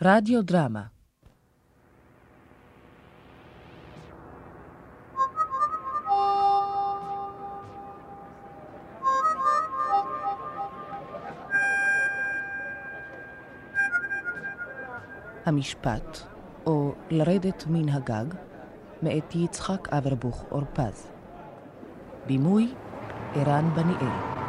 רדיו 0.00 0.42
דרמה 0.42 0.82
המשפט, 15.46 16.18
או 16.66 16.94
לרדת 17.10 17.64
מן 17.66 17.88
הגג, 17.88 18.24
מאת 19.02 19.34
יצחק 19.34 19.88
אברבוך 19.92 20.44
אורפז. 20.50 21.10
בימוי 22.26 22.74
ערן 23.34 23.70
בניאל. 23.74 24.41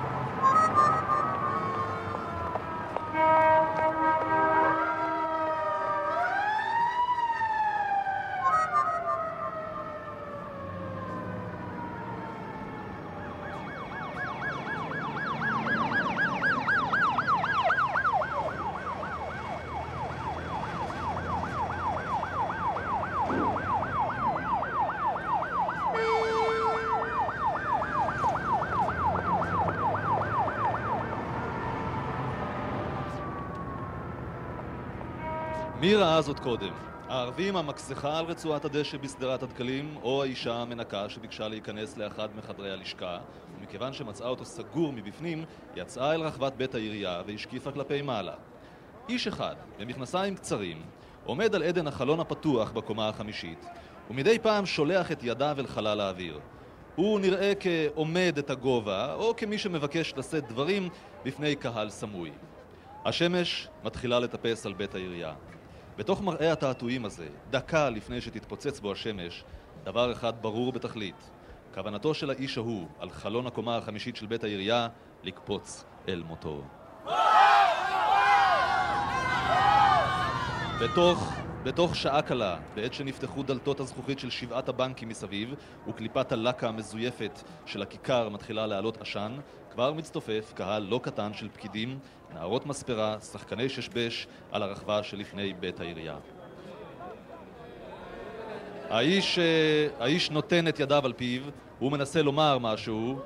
מי 36.23 36.27
ראה 36.27 36.35
זאת 36.35 36.43
קודם? 36.43 36.73
הערבי 37.07 37.49
עם 37.49 37.55
המקסחה 37.55 38.19
על 38.19 38.25
רצועת 38.25 38.65
הדשא 38.65 38.97
בשדרת 38.97 39.43
הדקלים, 39.43 39.97
או 40.03 40.23
האישה 40.23 40.55
המנקה 40.55 41.09
שביקשה 41.09 41.47
להיכנס 41.47 41.97
לאחד 41.97 42.29
מחדרי 42.35 42.71
הלשכה, 42.71 43.19
ומכיוון 43.59 43.93
שמצאה 43.93 44.27
אותו 44.27 44.45
סגור 44.45 44.93
מבפנים, 44.93 45.45
יצאה 45.75 46.13
אל 46.13 46.21
רחבת 46.21 46.53
בית 46.53 46.75
העירייה 46.75 47.21
והשקיפה 47.27 47.71
כלפי 47.71 48.01
מעלה. 48.01 48.33
איש 49.09 49.27
אחד, 49.27 49.55
במכנסיים 49.79 50.35
קצרים, 50.35 50.81
עומד 51.25 51.55
על 51.55 51.63
עדן 51.63 51.87
החלון 51.87 52.19
הפתוח 52.19 52.71
בקומה 52.71 53.09
החמישית, 53.09 53.65
ומדי 54.09 54.39
פעם 54.39 54.65
שולח 54.65 55.11
את 55.11 55.23
ידיו 55.23 55.55
אל 55.59 55.67
חלל 55.67 55.99
האוויר. 55.99 56.39
הוא 56.95 57.19
נראה 57.19 57.53
כעומד 57.59 58.35
את 58.39 58.49
הגובה, 58.49 59.13
או 59.13 59.35
כמי 59.35 59.57
שמבקש 59.57 60.13
לשאת 60.17 60.47
דברים 60.47 60.89
בפני 61.25 61.55
קהל 61.55 61.89
סמוי. 61.89 62.31
השמש 63.05 63.67
מתחילה 63.83 64.19
לטפס 64.19 64.65
על 64.65 64.73
בית 64.73 64.95
העירייה. 64.95 65.33
בתוך 65.97 66.21
מראה 66.21 66.51
התעתועים 66.51 67.05
הזה, 67.05 67.27
דקה 67.49 67.89
לפני 67.89 68.21
שתתפוצץ 68.21 68.79
בו 68.79 68.91
השמש, 68.91 69.43
דבר 69.83 70.11
אחד 70.11 70.33
ברור 70.41 70.71
בתכלית. 70.71 71.31
כוונתו 71.73 72.13
של 72.13 72.29
האיש 72.29 72.57
ההוא, 72.57 72.87
על 72.99 73.09
חלון 73.09 73.47
הקומה 73.47 73.77
החמישית 73.77 74.15
של 74.15 74.25
בית 74.25 74.43
העירייה, 74.43 74.87
לקפוץ 75.23 75.83
אל 76.09 76.23
מותו. 76.27 76.61
בתוך, 80.81 81.33
בתוך 81.63 81.95
שעה 81.95 82.21
קלה, 82.21 82.57
בעת 82.75 82.93
שנפתחו 82.93 83.43
דלתות 83.43 83.79
הזכוכית 83.79 84.19
של 84.19 84.29
שבעת 84.29 84.69
הבנקים 84.69 85.09
מסביב, 85.09 85.53
וקליפת 85.87 86.31
הלקה 86.31 86.67
המזויפת 86.67 87.43
של 87.65 87.81
הכיכר 87.81 88.29
מתחילה 88.29 88.67
להעלות 88.67 89.01
עשן, 89.01 89.39
כבר 89.71 89.93
מצטופף 89.93 90.53
קהל 90.55 90.83
לא 90.83 90.99
קטן 91.03 91.33
של 91.33 91.49
פקידים, 91.49 91.99
נערות 92.33 92.65
מספרה, 92.65 93.17
שחקני 93.19 93.69
ששבש 93.69 94.27
על 94.51 94.63
הרחבה 94.63 95.03
שלפני 95.03 95.53
בית 95.53 95.79
העירייה. 95.79 96.15
האיש, 98.89 99.39
אה, 99.39 99.87
האיש 99.99 100.31
נותן 100.31 100.67
את 100.67 100.79
ידיו 100.79 101.05
על 101.05 101.13
פיו, 101.13 101.41
הוא 101.79 101.91
מנסה 101.91 102.21
לומר 102.21 102.57
משהו, 102.57 103.19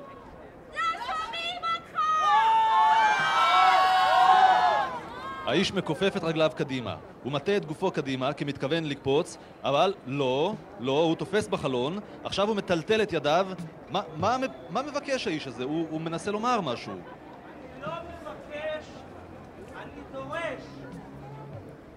האיש 5.48 5.72
מכופף 5.72 6.16
את 6.16 6.24
רגליו 6.24 6.50
קדימה. 6.56 6.96
הוא 7.22 7.32
מטה 7.32 7.56
את 7.56 7.64
גופו 7.64 7.90
קדימה 7.90 8.32
כמתכוון 8.32 8.84
לקפוץ, 8.84 9.38
אבל 9.64 9.94
לא, 10.06 10.54
לא, 10.80 11.02
הוא 11.02 11.16
תופס 11.16 11.48
בחלון, 11.48 11.98
עכשיו 12.24 12.48
הוא 12.48 12.56
מטלטל 12.56 13.02
את 13.02 13.12
ידיו. 13.12 13.46
מה, 13.90 14.02
מה, 14.16 14.36
מה 14.70 14.82
מבקש 14.82 15.26
האיש 15.26 15.46
הזה? 15.46 15.64
הוא, 15.64 15.86
הוא 15.90 16.00
מנסה 16.00 16.30
לומר 16.30 16.60
משהו. 16.60 16.92
אני 16.92 17.82
לא 17.82 17.88
מבקש, 17.88 18.84
אני 19.76 20.02
דורש. 20.12 20.62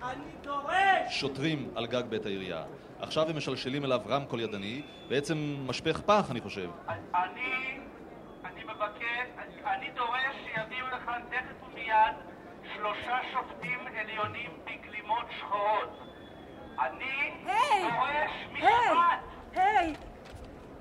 אני 0.04 0.32
דורש! 0.44 1.01
שוטרים 1.12 1.70
על 1.76 1.88
גג 1.88 2.04
בית 2.10 2.26
העירייה. 2.26 2.64
עכשיו 3.00 3.30
הם 3.30 3.38
משלשלים 3.38 3.86
אליו 3.86 4.00
רמקול 4.10 4.40
ידני, 4.40 4.82
בעצם 5.10 5.56
משפך 5.68 6.02
פח, 6.06 6.32
אני 6.32 6.42
חושב. 6.42 6.70
אני, 6.88 7.80
אני 8.46 8.64
מבקש, 8.64 9.28
אני, 9.38 9.76
אני 9.76 9.90
דורש 9.96 10.36
שיביאו 10.46 10.88
לכאן 10.88 11.22
תכף 11.30 11.68
ומיד 11.70 12.16
שלושה 12.76 13.18
שופטים 13.34 13.80
עליונים 14.00 14.52
בגלימות 14.66 15.26
שחורות. 15.40 16.00
אני 16.80 17.06
היי! 17.46 17.84
דורש 17.84 18.32
היי! 18.54 18.54
משפט! 18.54 19.56
היי! 19.56 19.94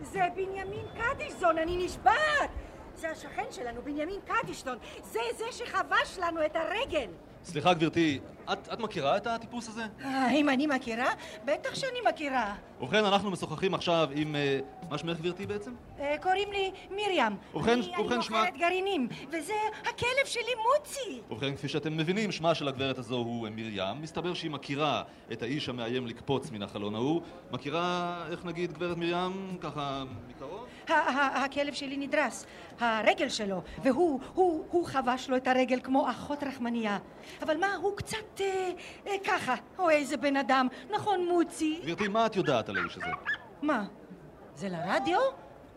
זה 0.00 0.20
בנימין 0.34 0.86
קדישזון, 0.98 1.58
אני 1.58 1.84
נשבעת! 1.84 2.50
זה 2.94 3.10
השכן 3.10 3.46
שלנו, 3.50 3.82
בנימין 3.82 4.20
קדישזון. 4.24 4.78
זה 5.02 5.20
זה 5.36 5.44
שחבש 5.52 6.18
לנו 6.18 6.44
את 6.46 6.56
הרגל. 6.56 7.10
סליחה 7.44 7.74
גברתי, 7.74 8.20
את, 8.52 8.68
את 8.72 8.80
מכירה 8.80 9.16
את 9.16 9.26
הטיפוס 9.26 9.68
הזה? 9.68 9.82
האם 10.04 10.48
אני 10.48 10.66
מכירה? 10.66 11.10
בטח 11.44 11.74
שאני 11.74 11.98
מכירה. 12.08 12.54
ובכן, 12.80 13.04
אנחנו 13.04 13.30
משוחחים 13.30 13.74
עכשיו 13.74 14.08
עם... 14.14 14.36
אה, 14.36 14.58
מה 14.90 14.98
שמך 14.98 15.18
גברתי 15.20 15.46
בעצם? 15.46 15.72
אה, 16.00 16.14
קוראים 16.22 16.52
לי 16.52 16.70
מרים. 16.90 17.36
ובכן- 17.54 17.70
אני- 17.72 17.92
ובכן, 17.98 18.14
אני 18.14 18.22
שמה- 18.22 18.38
מוכרת 18.40 18.56
גרעינים, 18.58 19.08
וזה 19.28 19.52
הכלב 19.82 20.24
שלי 20.24 20.42
מוצי. 20.78 21.20
ובכן, 21.30 21.54
כפי 21.56 21.68
שאתם 21.68 21.96
מבינים, 21.96 22.32
שמה 22.32 22.54
של 22.54 22.68
הגברת 22.68 22.98
הזו 22.98 23.16
הוא 23.16 23.48
מרים. 23.56 23.70
מסתבר 24.02 24.34
שהיא 24.34 24.50
מכירה 24.50 25.02
את 25.32 25.42
האיש 25.42 25.68
המאיים 25.68 26.06
לקפוץ 26.06 26.50
מן 26.50 26.62
החלון 26.62 26.94
ההוא. 26.94 27.20
מכירה, 27.50 28.16
איך 28.30 28.44
נגיד, 28.44 28.72
גברת 28.72 28.96
מרים, 28.96 29.56
ככה 29.60 30.04
מקרוב? 30.28 30.66
הכלב 31.44 31.74
שלי 31.74 31.96
נדרס, 31.96 32.46
הרגל 32.80 33.28
שלו, 33.28 33.62
והוא, 33.82 34.20
הוא, 34.34 34.64
הוא 34.70 34.86
חבש 34.86 35.28
לו 35.30 35.36
את 35.36 35.48
הרגל 35.48 35.80
כמו 35.82 36.10
אחות 36.10 36.42
רחמנייה. 36.42 36.98
אבל 37.42 37.56
מה, 37.56 37.74
הוא 37.74 37.96
קצת 37.96 38.39
אה, 38.40 38.70
אה, 39.06 39.16
ככה, 39.24 39.54
או 39.78 39.90
איזה 39.90 40.16
בן 40.16 40.36
אדם, 40.36 40.68
נכון 40.90 41.28
מוצי? 41.28 41.80
גברתי, 41.84 42.08
מה 42.08 42.26
את 42.26 42.36
יודעת 42.36 42.68
על 42.68 42.76
האיש 42.76 42.96
הזה? 42.96 43.06
מה, 43.62 43.84
זה 44.54 44.68
לרדיו? 44.68 45.20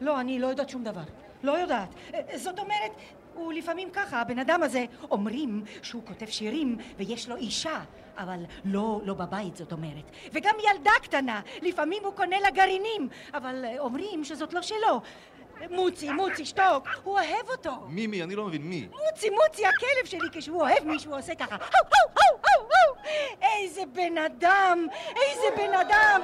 לא, 0.01 0.19
אני 0.19 0.39
לא 0.39 0.47
יודעת 0.47 0.69
שום 0.69 0.83
דבר. 0.83 1.03
לא 1.43 1.51
יודעת. 1.51 1.89
אה, 2.13 2.37
זאת 2.37 2.59
אומרת, 2.59 2.91
הוא 3.33 3.53
לפעמים 3.53 3.89
ככה, 3.93 4.21
הבן 4.21 4.39
אדם 4.39 4.63
הזה, 4.63 4.85
אומרים 5.11 5.63
שהוא 5.81 6.01
כותב 6.05 6.25
שירים 6.25 6.77
ויש 6.97 7.29
לו 7.29 7.35
אישה, 7.35 7.81
אבל 8.17 8.39
לא, 8.65 9.01
לא 9.05 9.13
בבית, 9.13 9.55
זאת 9.55 9.71
אומרת. 9.71 10.11
וגם 10.31 10.55
ילדה 10.71 10.91
קטנה, 11.03 11.41
לפעמים 11.61 12.03
הוא 12.05 12.13
קונה 12.13 12.39
לה 12.39 12.51
גרעינים, 12.51 13.09
אבל 13.33 13.65
אה, 13.65 13.79
אומרים 13.79 14.23
שזאת 14.23 14.53
לא 14.53 14.61
שלו. 14.61 15.01
מוצי, 15.71 16.11
מוצי, 16.11 16.45
שתוק, 16.45 16.87
הוא 17.03 17.13
אוהב 17.13 17.49
אותו. 17.49 17.71
מי 17.87 18.07
מי? 18.07 18.23
אני 18.23 18.35
לא 18.35 18.45
מבין, 18.45 18.61
מי? 18.61 18.87
מוצי, 18.91 19.29
מוצי, 19.29 19.65
הכלב 19.65 20.05
שלי, 20.05 20.27
כשהוא 20.31 20.61
אוהב 20.61 20.83
מישהו, 20.83 21.11
הוא 21.11 21.19
עושה 21.19 21.35
ככה. 21.35 21.57
איזה 23.41 23.81
בן 23.93 24.17
אדם, 24.17 24.87
איזה 25.15 25.47
בן 25.57 25.73
אדם. 25.73 26.21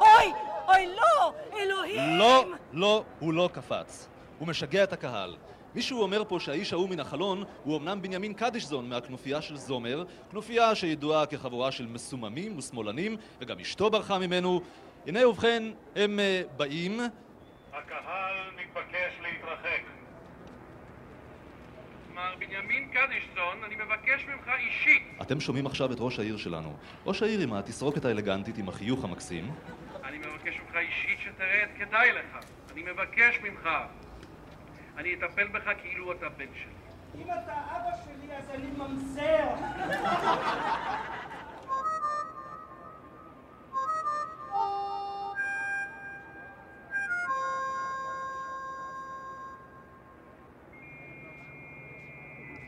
אוי, 0.00 0.32
אוי, 0.68 0.86
לא, 0.96 1.32
אלוהים. 1.56 2.18
לא, 2.18 2.44
לא, 2.72 3.04
הוא 3.18 3.32
לא 3.32 3.50
קפץ. 3.52 4.08
הוא 4.38 4.48
משגע 4.48 4.84
את 4.84 4.92
הקהל. 4.92 5.36
מישהו 5.74 6.02
אומר 6.02 6.22
פה 6.28 6.40
שהאיש 6.40 6.72
ההוא 6.72 6.88
מן 6.88 7.00
החלון 7.00 7.44
הוא 7.64 7.76
אמנם 7.76 8.02
בנימין 8.02 8.34
קדישזון 8.34 8.88
מהכנופיה 8.88 9.42
של 9.42 9.56
זומר, 9.56 10.04
כנופיה 10.30 10.74
שידועה 10.74 11.26
כחבורה 11.26 11.72
של 11.72 11.86
מסוממים 11.86 12.58
ושמאלנים, 12.58 13.16
וגם 13.40 13.60
אשתו 13.60 13.90
ברחה 13.90 14.18
ממנו. 14.18 14.60
הנה 15.06 15.28
ובכן, 15.28 15.62
הם 15.96 16.20
אה, 16.20 16.42
באים, 16.56 17.00
הקהל 17.72 18.36
מתבקש 18.78 19.20
להתרחק. 19.22 19.82
מר 22.14 22.34
בנימין 22.38 22.88
קדישזון, 22.88 23.64
אני 23.64 23.74
מבקש 23.74 24.24
ממך 24.24 24.50
אישית. 24.58 25.02
אתם 25.22 25.40
שומעים 25.40 25.66
עכשיו 25.66 25.92
את 25.92 25.96
ראש 26.00 26.18
העיר 26.18 26.36
שלנו. 26.36 26.76
ראש 27.06 27.22
העיר 27.22 27.40
עם 27.40 27.52
התסרוקת 27.52 28.04
האלגנטית 28.04 28.58
עם 28.58 28.68
החיוך 28.68 29.04
המקסים. 29.04 29.50
אני 30.04 30.18
מבקש 30.18 30.60
ממך 30.60 30.76
אישית 30.76 31.18
שתראה 31.20 31.62
את 31.62 31.68
כדאי 31.78 32.12
לך. 32.12 32.44
אני 32.72 32.82
מבקש 32.82 33.38
ממך. 33.42 33.68
אני 34.96 35.14
אטפל 35.14 35.48
בך 35.48 35.70
כאילו 35.82 36.12
אתה 36.12 36.28
בן 36.28 36.46
שלי. 36.54 37.22
אם 37.22 37.30
אתה 37.30 37.52
אבא 37.52 37.96
שלי 38.04 38.36
אז 38.36 38.50
אני 38.50 38.70
ממזר. 38.76 39.48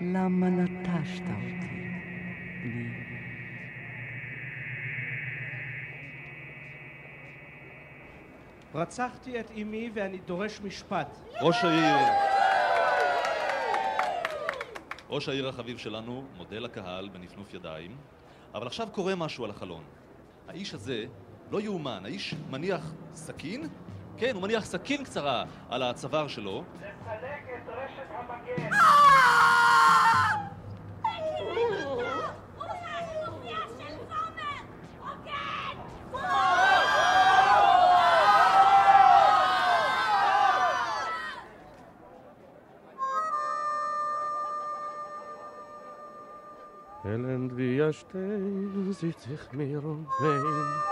למה 0.01 0.49
נטשת 0.49 1.21
אותי, 1.21 1.91
בני? 2.63 2.91
רצחתי 8.75 9.41
את 9.41 9.51
אמי 9.63 9.91
ואני 9.95 10.19
דורש 10.19 10.61
משפט. 10.61 11.19
ראש 11.41 11.65
העיר. 11.65 11.97
ראש 15.11 15.29
העיר 15.29 15.49
החביב 15.49 15.79
שלנו 15.79 16.25
מודה 16.37 16.59
לקהל 16.59 17.09
בנפנוף 17.09 17.55
ידיים, 17.55 17.97
אבל 18.55 18.67
עכשיו 18.67 18.89
קורה 18.93 19.15
משהו 19.15 19.45
על 19.45 19.51
החלון. 19.51 19.83
האיש 20.49 20.75
הזה 20.75 21.05
לא 21.51 21.61
יאומן, 21.61 22.03
האיש 22.05 22.35
מניח 22.51 22.93
סכין? 23.15 23.69
כן, 24.17 24.35
הוא 24.35 24.43
מניח 24.43 24.65
סכין 24.65 25.05
קצרה 25.05 25.45
על 25.69 25.83
הצוואר 25.83 26.29
שלו. 26.29 26.65
לסלק 26.77 27.45
את 27.57 27.69
רשת 27.69 28.11
המגן. 28.11 28.73
אה! 28.73 29.60
Stein 47.93 48.93
sieht 48.93 49.19
sich 49.21 49.53
mir 49.53 49.85
und 49.85 50.07
wein. 50.21 50.91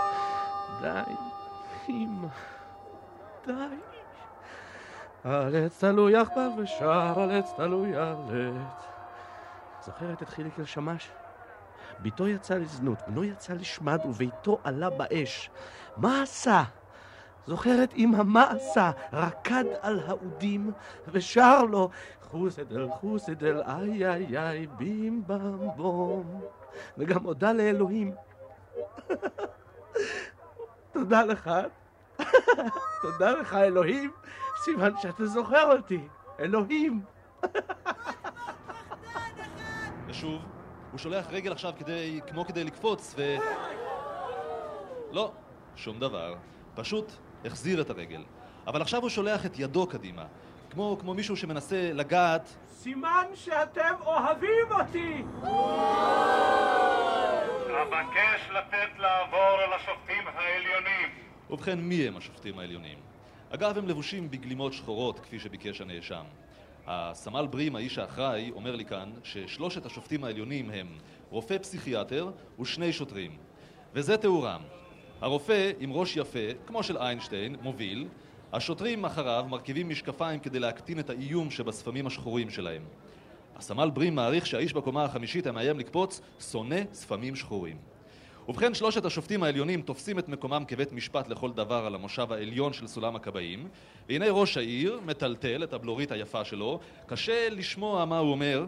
די, 0.82 1.14
אמא, 1.88 2.28
די. 3.46 3.52
הלץ 5.24 5.80
תלוי 5.80 6.16
עכבר 6.16 6.48
ושר, 6.58 7.20
הלץ 7.20 7.52
תלוי 7.56 7.96
הלץ. 7.96 8.82
זוכרת 9.86 10.22
את 10.22 10.28
חיליק 10.28 10.58
אלשמש? 10.58 11.10
בתו 12.02 12.28
יצא 12.28 12.54
לזנות, 12.54 12.98
בנו 13.06 13.24
יצא 13.24 13.52
לשמד 13.52 14.00
וביתו 14.04 14.58
עלה 14.64 14.90
באש. 14.90 15.50
מה 15.96 16.22
עשה? 16.22 16.62
זוכרת 17.46 17.94
אמא 17.94 18.22
מה 18.22 18.50
עשה? 18.50 18.90
רקד 19.12 19.64
על 19.80 20.00
האודים 20.06 20.72
ושר 21.08 21.62
לו 21.62 21.90
חוסדל 22.22 22.88
חוסדל 22.88 23.62
איי 23.62 24.06
איי 24.06 24.38
איי 24.38 24.66
בים 24.66 25.22
בם 25.26 25.68
בום 25.76 26.40
וגם 26.98 27.22
הודה 27.25 27.52
לאלוהים. 27.52 28.14
תודה 30.92 31.22
לך, 31.25 31.50
תודה 33.02 33.30
לך 33.30 33.54
אלוהים, 33.54 34.12
סימן 34.64 34.90
שאתה 35.02 35.26
זוכר 35.26 35.76
אותי, 35.76 36.00
אלוהים. 36.40 37.02
ושוב, 40.06 40.42
הוא 40.90 40.98
שולח 40.98 41.26
רגל 41.30 41.52
עכשיו 41.52 41.72
כדי, 41.78 42.20
כמו 42.26 42.44
כדי 42.44 42.64
לקפוץ, 42.64 43.14
ו... 43.16 43.36
לא, 45.12 45.32
שום 45.76 46.00
דבר. 46.00 46.34
פשוט 46.75 47.12
החזיר 47.44 47.80
את 47.80 47.90
הרגל. 47.90 48.25
אבל 48.66 48.82
עכשיו 48.82 49.02
הוא 49.02 49.08
שולח 49.08 49.46
את 49.46 49.58
ידו 49.58 49.86
קדימה. 49.86 50.25
כמו, 50.70 50.96
כמו 51.00 51.14
מישהו 51.14 51.36
שמנסה 51.36 51.90
לגעת... 51.92 52.56
סימן 52.82 53.26
שאתם 53.34 53.94
אוהבים 54.06 54.66
אותי! 54.70 55.22
אבקש 57.82 58.50
לתת 58.50 58.98
לעבור 58.98 59.60
אל 59.64 59.72
השופטים 59.72 60.25
העליונים. 60.34 61.08
ובכן, 61.50 61.78
מי 61.78 62.08
הם 62.08 62.16
השופטים 62.16 62.58
העליונים? 62.58 62.98
אגב, 63.50 63.78
הם 63.78 63.88
לבושים 63.88 64.30
בגלימות 64.30 64.72
שחורות, 64.72 65.19
כפי 65.19 65.38
שביקש 65.38 65.80
הנאשם. 65.80 66.25
הסמל 66.86 67.46
ברים, 67.46 67.76
האיש 67.76 67.98
האחראי, 67.98 68.50
אומר 68.50 68.76
לי 68.76 68.84
כאן 68.84 69.10
ששלושת 69.25 69.86
השופטים 69.86 70.25
העליונים 70.25 70.70
הם 70.70 70.98
רופא 71.30 71.58
פסיכיאטר 71.58 72.30
ושני 72.60 72.92
שוטרים. 72.92 73.36
וזה 73.94 74.16
תיאורם. 74.16 74.60
הרופא 75.20 75.70
עם 75.78 75.92
ראש 75.92 76.16
יפה, 76.16 76.48
כמו 76.66 76.82
של 76.82 76.96
איינשטיין, 76.96 77.56
מוביל, 77.62 78.08
השוטרים 78.52 79.04
אחריו 79.04 79.46
מרכיבים 79.48 79.88
משקפיים 79.88 80.40
כדי 80.40 80.58
להקטין 80.58 80.98
את 80.98 81.10
האיום 81.10 81.50
שבשפמים 81.50 82.06
השחורים 82.06 82.50
שלהם. 82.50 82.82
הסמל 83.56 83.90
ברים 83.90 84.14
מעריך 84.14 84.46
שהאיש 84.46 84.72
בקומה 84.72 85.04
החמישית 85.04 85.46
המאיים 85.46 85.78
לקפוץ 85.78 86.20
שונא 86.52 86.80
שפמים 87.00 87.36
שחורים. 87.36 87.76
ובכן 88.48 88.74
שלושת 88.74 89.04
השופטים 89.04 89.42
העליונים 89.42 89.82
תופסים 89.82 90.18
את 90.18 90.28
מקומם 90.28 90.64
כבית 90.68 90.92
משפט 90.92 91.28
לכל 91.28 91.52
דבר 91.52 91.86
על 91.86 91.94
המושב 91.94 92.32
העליון 92.32 92.72
של 92.72 92.86
סולם 92.86 93.16
הכבאים 93.16 93.68
והנה 94.08 94.30
ראש 94.30 94.56
העיר 94.56 95.00
מטלטל 95.04 95.64
את 95.64 95.72
הבלורית 95.72 96.12
היפה 96.12 96.44
שלו 96.44 96.80
קשה 97.06 97.48
לשמוע 97.48 98.04
מה 98.04 98.18
הוא 98.18 98.30
אומר 98.30 98.66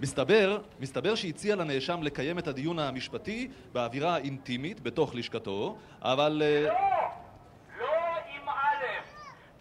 מסתבר, 0.00 0.58
מסתבר 0.80 1.14
שהציע 1.14 1.56
לנאשם 1.56 2.02
לקיים 2.02 2.38
את 2.38 2.48
הדיון 2.48 2.78
המשפטי 2.78 3.48
באווירה 3.72 4.16
אינטימית 4.16 4.80
בתוך 4.80 5.14
לשכתו 5.14 5.76
אבל... 6.02 6.42
אה, 6.44 6.62
לא! 6.62 6.68
לא 7.78 7.86
עם 8.34 8.48
א', 8.48 8.84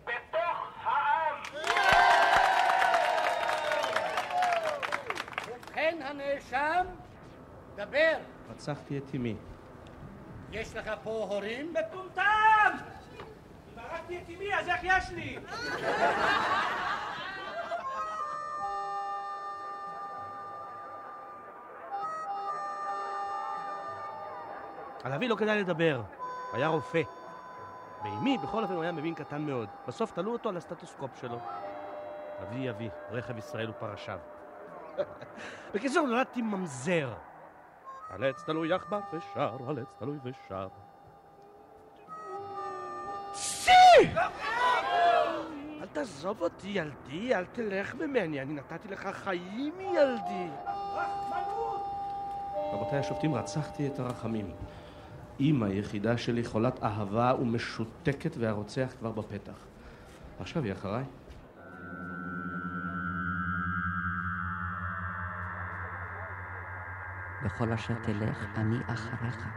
בתוך 0.04 0.68
העם! 0.84 1.36
ובכן 5.48 5.97
הנאשם, 6.08 6.86
דבר. 7.76 8.14
רצחתי 8.50 8.98
את 8.98 9.16
אמי. 9.16 9.36
יש 10.52 10.76
לך 10.76 10.92
פה 11.04 11.10
הורים? 11.30 11.74
מטומטם! 11.74 12.78
הרגתי 13.78 14.18
את 14.18 14.30
אמי, 14.30 14.56
אז 14.56 14.70
איך 14.70 14.80
יש 14.84 15.12
לי? 15.12 15.38
על 25.04 25.14
אבי 25.14 25.28
לא 25.28 25.36
כדאי 25.36 25.60
לדבר, 25.60 26.02
הוא 26.52 26.58
היה 26.58 26.68
רופא. 26.68 27.02
באמי, 28.04 28.38
בכל 28.38 28.64
אופן, 28.64 28.74
הוא 28.74 28.84
היה 28.84 28.92
מבין 28.92 29.16
קטן 29.16 29.42
מאוד. 29.42 29.70
בסוף 29.88 30.12
תלו 30.12 30.34
אותו 30.34 30.50
על 30.50 30.58
הסטטוסקופ 30.58 31.12
שלו. 31.22 31.40
אבי 32.42 32.70
אבי, 32.70 32.90
רכב 33.12 33.38
ישראל 33.38 33.70
ופרשיו. 33.70 34.20
בקיצור, 35.74 36.08
נולדתי 36.08 36.42
ממזר. 36.42 37.14
הלץ 38.10 38.44
תלוי 38.44 38.76
יחב"א 38.76 39.00
ושר, 39.14 39.58
הלץ 39.68 39.88
תלוי 40.00 40.18
ושר. 40.24 40.68
צי! 43.32 43.72
אל 45.82 45.88
תעזוב 45.94 46.42
אותי, 46.42 46.68
ילדי, 46.68 47.36
אל 47.36 47.46
תלך 47.46 47.96
ממני, 47.96 48.42
אני 48.42 48.54
נתתי 48.54 48.88
לך 48.88 49.08
חיים, 49.08 49.74
ילדי. 49.80 50.50
רבותיי 52.74 53.00
השופטים, 53.00 53.36
רצחתי 53.36 53.88
את 53.88 54.00
הרחמים. 54.00 54.52
אמא 55.40 55.66
היחידה 55.66 56.18
שלי 56.18 56.44
חולת 56.44 56.84
אהבה 56.84 57.34
ומשותקת 57.42 58.38
והרוצח 58.38 58.94
כבר 59.00 59.12
בפתח. 59.12 59.66
עכשיו 60.40 60.64
היא 60.64 60.72
אחריי. 60.72 61.04
בכל 67.48 67.72
אשר 67.72 67.94
תלך, 68.04 68.46
אני 68.56 68.78
אחריך. 68.88 69.48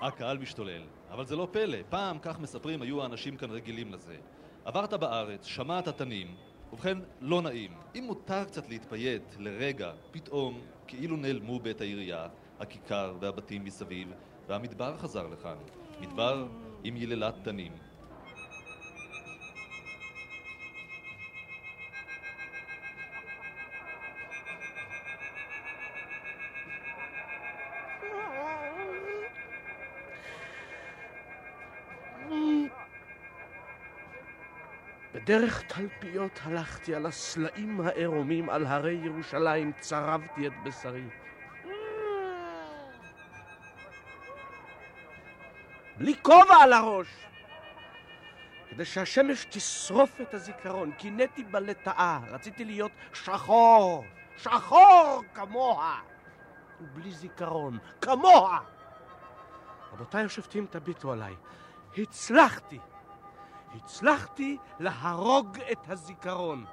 הקהל 0.00 0.38
משתולל. 0.38 0.82
אבל 1.10 1.24
זה 1.26 1.36
לא 1.36 1.48
פלא, 1.52 1.78
פעם, 1.88 2.18
כך 2.18 2.38
מספרים, 2.40 2.82
היו 2.82 3.02
האנשים 3.02 3.36
כאן 3.36 3.50
רגילים 3.50 3.92
לזה. 3.92 4.16
עברת 4.64 4.92
בארץ, 4.94 5.44
שמעת 5.44 5.88
תנים, 5.88 6.36
ובכן, 6.72 6.98
לא 7.20 7.42
נעים. 7.42 7.72
אם 7.94 8.04
מותר 8.06 8.44
קצת 8.44 8.68
להתפייט 8.68 9.34
לרגע, 9.38 9.92
פתאום, 10.10 10.60
כאילו 10.86 11.16
נעלמו 11.16 11.60
בית 11.60 11.80
העירייה, 11.80 12.28
הכיכר 12.60 13.16
והבתים 13.20 13.64
מסביב, 13.64 14.12
והמדבר 14.48 14.96
חזר 14.96 15.26
לכאן. 15.26 15.56
מדבר 16.00 16.46
עם 16.84 16.96
יללת 16.96 17.34
תנים. 17.42 17.87
בדרך 35.28 35.62
תלפיות 35.62 36.40
הלכתי 36.42 36.94
על 36.94 37.06
הסלעים 37.06 37.80
העירומים, 37.80 38.50
על 38.50 38.66
הרי 38.66 38.92
ירושלים 38.92 39.72
צרבתי 39.78 40.46
את 40.46 40.52
בשרי. 40.62 41.08
בלי 45.96 46.14
כובע 46.22 46.56
על 46.62 46.72
הראש! 46.72 47.08
כדי 48.70 48.84
שהשמש 48.84 49.44
תשרוף 49.44 50.20
את 50.20 50.34
הזיכרון, 50.34 50.92
קינאתי 50.92 51.44
בלטאה, 51.44 52.20
רציתי 52.28 52.64
להיות 52.64 52.92
שחור, 53.12 54.08
שחור 54.36 55.22
כמוה, 55.34 56.00
ובלי 56.80 57.12
זיכרון, 57.12 57.78
כמוה! 58.00 58.60
רבותיי 59.92 60.24
השופטים, 60.24 60.66
תביטו 60.70 61.12
עליי, 61.12 61.34
הצלחתי! 61.98 62.78
הצלחתי 63.84 64.58
להרוג 64.78 65.58
את 65.72 65.90
הזיכרון. 65.90 66.64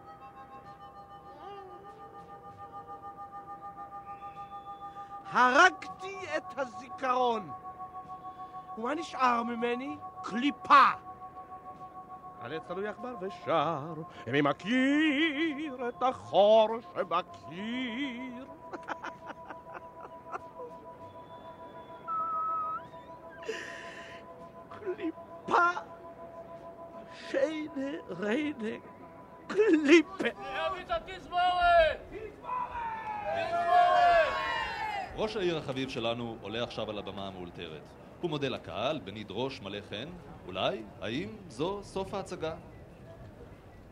הרגתי 5.31 6.17
את 6.37 6.57
הזיכרון. 6.57 7.51
ומה 8.77 8.95
נשאר 8.95 9.43
ממני? 9.43 9.97
קליפה. 10.23 10.89
על 12.41 12.53
עץ 12.53 12.63
תלוי 12.67 12.87
עכבר 12.87 13.15
ושר, 13.21 13.93
ומי 14.27 14.41
מכיר 14.41 15.89
את 15.89 16.03
החור 16.03 16.69
שבקיר? 16.81 18.45
קליפה, 24.69 25.69
שיינה 27.35 27.97
ריינה, 28.19 28.77
קליפה. 29.47 30.27
ראש 35.15 35.35
העיר 35.35 35.57
החביב 35.57 35.89
שלנו 35.89 36.37
עולה 36.41 36.63
עכשיו 36.63 36.89
על 36.89 36.97
הבמה 36.97 37.27
המאולתרת. 37.27 37.81
הוא 38.21 38.29
מודה 38.29 38.49
לקהל, 38.49 38.99
בניד 38.99 39.27
ראש 39.29 39.61
מלא 39.61 39.79
חן. 39.89 40.09
אולי, 40.45 40.83
האם 41.01 41.37
זו 41.47 41.83
סוף 41.83 42.13
ההצגה? 42.13 42.55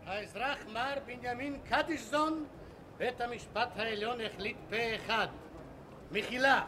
האזרח 0.05 0.57
מר 0.73 0.93
בנימין 1.05 1.59
קדישזון, 1.69 2.45
בית 2.97 3.21
המשפט 3.21 3.69
העליון 3.75 4.21
החליט 4.21 4.57
פה 4.69 4.95
אחד. 4.95 5.27
מחילה, 6.11 6.61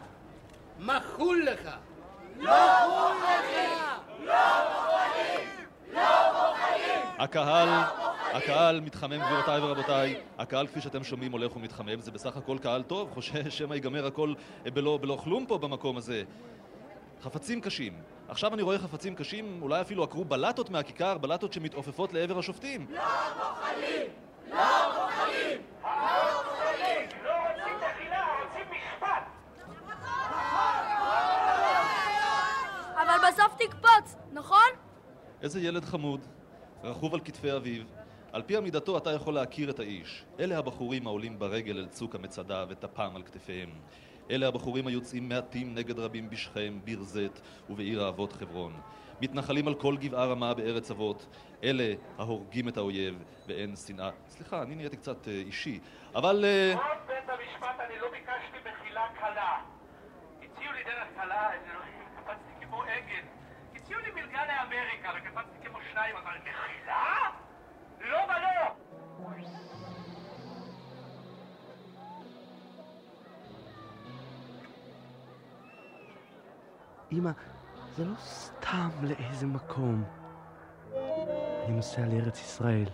מחול 0.78 1.46
לך. 1.50 1.70
הקהל, 7.18 7.68
הקהל 8.32 8.80
מתחמם 8.80 9.18
גבירותיי 9.18 9.60
ורבותיי, 9.60 10.20
הקהל 10.38 10.66
כפי 10.66 10.80
שאתם 10.80 11.04
שומעים 11.04 11.32
הולך 11.32 11.56
ומתחמם, 11.56 12.00
זה 12.00 12.10
בסך 12.10 12.36
הכל 12.36 12.58
קהל 12.58 12.82
טוב, 12.82 13.10
חושש 13.14 13.58
שמא 13.58 13.74
ייגמר 13.74 14.06
הכל 14.06 14.34
בלא, 14.64 14.98
בלא 15.02 15.18
כלום 15.24 15.46
פה 15.46 15.58
במקום 15.58 15.96
הזה. 15.96 16.22
חפצים 17.22 17.60
קשים. 17.60 17.92
עכשיו 18.28 18.54
אני 18.54 18.62
רואה 18.62 18.78
חפצים 18.78 19.14
קשים, 19.14 19.58
אולי 19.62 19.80
אפילו 19.80 20.02
עקרו 20.02 20.24
בלטות 20.24 20.70
מהכיכר, 20.70 21.18
בלטות 21.18 21.52
שמתעופפות 21.52 22.12
לעבר 22.12 22.38
השופטים. 22.38 22.86
לא 22.90 22.96
רוצים 27.44 27.76
מחילה, 27.76 28.26
רוצים 28.42 28.66
משפט! 28.70 29.24
אבל 32.94 33.28
בסוף 33.28 33.54
תקפוץ, 33.58 34.16
נכון? 34.32 34.68
איזה 35.42 35.60
ילד 35.60 35.84
חמוד, 35.84 36.20
רכוב 36.84 37.14
על 37.14 37.20
כתפי 37.20 37.52
אביו. 37.52 37.82
על 38.32 38.42
פי 38.42 38.56
עמידתו 38.56 38.98
אתה 38.98 39.12
יכול 39.12 39.34
להכיר 39.34 39.70
את 39.70 39.80
האיש. 39.80 40.24
אלה 40.40 40.58
הבחורים 40.58 41.06
העולים 41.06 41.38
ברגל 41.38 41.78
אל 41.78 41.86
צוק 41.86 42.14
המצדה 42.14 42.64
וטפם 42.68 43.10
על 43.16 43.22
כתפיהם. 43.22 43.70
אלה 44.30 44.48
הבחורים 44.48 44.86
היוצאים 44.86 45.28
מעטים 45.28 45.74
נגד 45.74 45.98
רבים 45.98 46.30
בשכם, 46.30 46.78
ביר 46.84 47.02
זית 47.02 47.40
ובעיר 47.70 48.04
האבות 48.04 48.32
חברון. 48.32 48.80
מתנחלים 49.20 49.68
על 49.68 49.74
כל 49.74 49.96
גבעה 49.96 50.26
רמה 50.26 50.54
בארץ 50.54 50.90
אבות. 50.90 51.26
אלה 51.64 51.94
ההורגים 52.18 52.68
את 52.68 52.76
האויב 52.76 53.22
ואין 53.46 53.76
שנאה. 53.76 54.10
סליחה, 54.28 54.62
אני 54.62 54.74
נהייתי 54.74 54.96
קצת 54.96 55.28
אה, 55.28 55.32
אישי, 55.32 55.80
אבל... 56.14 56.44
אה, 56.44 56.74
כבוד 56.74 57.06
בית 57.06 57.28
המשפט, 57.28 57.80
אני 57.80 57.98
לא 58.00 58.10
ביקשתי 58.10 58.70
מחילה 58.70 59.06
קלה. 59.20 59.58
הציעו 60.38 60.72
לי 60.72 60.84
דרך 60.84 61.08
קלה, 61.16 61.50
אלוהים, 61.50 62.04
קפצתי 62.16 62.66
כמו 62.66 62.82
עגל. 62.82 63.35
מלגה 64.36 64.54
לאמריקה 64.54 65.10
וקפצתי 65.16 65.68
כמו 65.68 65.78
שניים, 65.92 66.16
אבל 66.16 66.32
מחילה? 66.40 67.30
לא 68.00 68.18
ולא! 68.24 68.76
אמא, 77.12 77.30
זה 77.96 78.04
לא 78.04 78.14
סתם 78.16 78.88
לאיזה 79.02 79.46
מקום. 79.46 80.04
אני 81.64 81.76
נוסע 81.76 82.06
לארץ 82.06 82.40
ישראל. 82.40 82.88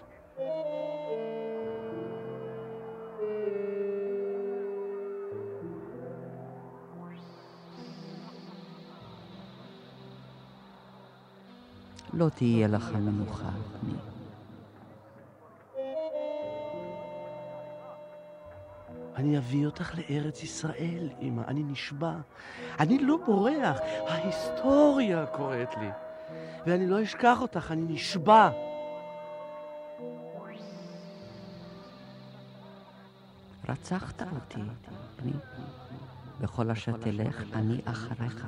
לא 12.23 12.29
תהיה 12.29 12.69
לך 12.69 12.91
מנוחה. 12.95 13.51
אני 19.17 19.39
אביא 19.39 19.67
אותך 19.67 19.95
לארץ 19.99 20.43
ישראל, 20.43 21.09
אמא, 21.21 21.43
אני 21.49 21.63
נשבע. 21.63 22.15
אני 22.81 22.99
לא 22.99 23.19
בורח, 23.27 23.79
ההיסטוריה 24.09 25.27
קוראת 25.27 25.75
לי. 25.81 25.89
ואני 26.67 26.87
לא 26.87 27.03
אשכח 27.03 27.39
אותך, 27.41 27.71
אני 27.71 27.95
נשבע. 27.95 28.51
רצחת 33.69 34.23
אותי, 34.23 34.61
בני. 35.23 35.33
בכל 36.41 36.71
אשר 36.71 36.97
תלך, 36.97 37.43
אני 37.53 37.81
אחריך. 37.85 38.47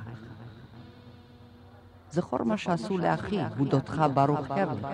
זכור 2.15 2.43
מה 2.43 2.57
שעשו 2.57 2.97
לאחי, 2.97 3.37
בודותך 3.57 4.03
ברוך 4.13 4.51
הרליך. 4.51 4.87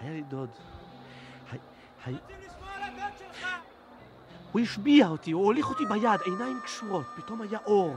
היה 0.00 0.12
לי 0.12 0.22
דוד. 0.22 0.48
הוא 4.52 4.60
השביע 4.60 5.08
אותי, 5.08 5.30
הוא 5.30 5.44
הוליך 5.44 5.68
אותי 5.68 5.84
ביד, 5.86 6.20
עיניים 6.24 6.60
קשורות, 6.64 7.06
פתאום 7.16 7.40
היה 7.40 7.58
אור. 7.66 7.96